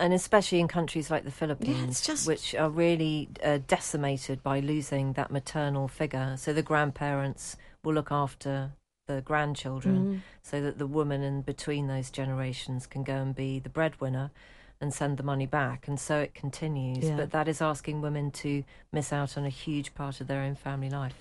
[0.00, 5.12] And especially in countries like the Philippines, just- which are really uh, decimated by losing
[5.12, 6.34] that maternal figure.
[6.38, 8.72] So the grandparents will look after
[9.06, 10.20] the grandchildren, Mm.
[10.42, 14.30] so that the woman in between those generations can go and be the breadwinner
[14.80, 17.04] and send the money back, and so it continues.
[17.04, 17.16] Yeah.
[17.16, 20.54] But that is asking women to miss out on a huge part of their own
[20.54, 21.16] family life.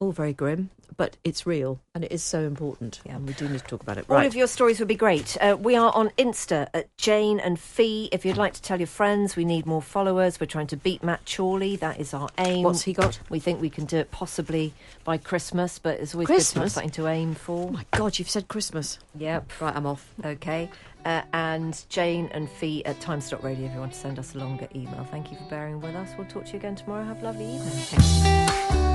[0.00, 3.00] All very grim, but it's real and it is so important.
[3.06, 3.14] Yeah.
[3.16, 4.06] And we do need to talk about it.
[4.08, 4.26] All Right.
[4.26, 5.36] of your stories would be great.
[5.40, 8.08] Uh, we are on Insta at Jane and Fi.
[8.10, 10.40] If you'd like to tell your friends, we need more followers.
[10.40, 11.76] We're trying to beat Matt Chorley.
[11.76, 12.64] That is our aim.
[12.64, 13.20] What's he got?
[13.30, 14.74] We think we can do it possibly
[15.04, 16.72] by Christmas, but it's always good to Christmas?
[16.74, 17.68] something to aim for.
[17.68, 18.98] Oh my God, you've said Christmas.
[19.16, 19.52] Yep.
[19.60, 20.12] Right, I'm off.
[20.24, 20.68] Okay.
[21.04, 24.38] Uh, and Jane and Fi at Times Radio if you want to send us a
[24.38, 25.06] longer email.
[25.10, 26.10] Thank you for bearing with us.
[26.18, 27.04] We'll talk to you again tomorrow.
[27.04, 28.93] Have a lovely evening.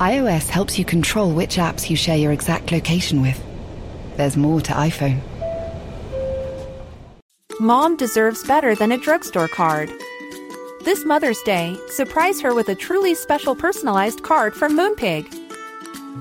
[0.00, 3.38] iOS helps you control which apps you share your exact location with.
[4.16, 5.20] There's more to iPhone.
[7.60, 9.92] Mom deserves better than a drugstore card.
[10.86, 15.26] This Mother's Day, surprise her with a truly special personalized card from Moonpig.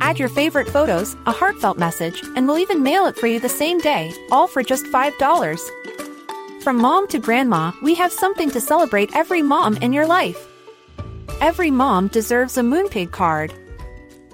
[0.02, 3.48] Add your favorite photos, a heartfelt message, and we'll even mail it for you the
[3.48, 6.62] same day, all for just $5.
[6.62, 10.46] From mom to grandma, we have something to celebrate every mom in your life.
[11.40, 13.54] Every mom deserves a Moonpig card.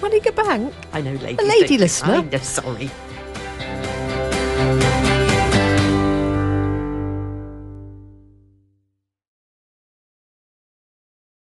[0.00, 0.74] Running bank?
[0.92, 1.42] I know, lady.
[1.42, 2.28] A lady listener.
[2.32, 2.90] I'm sorry.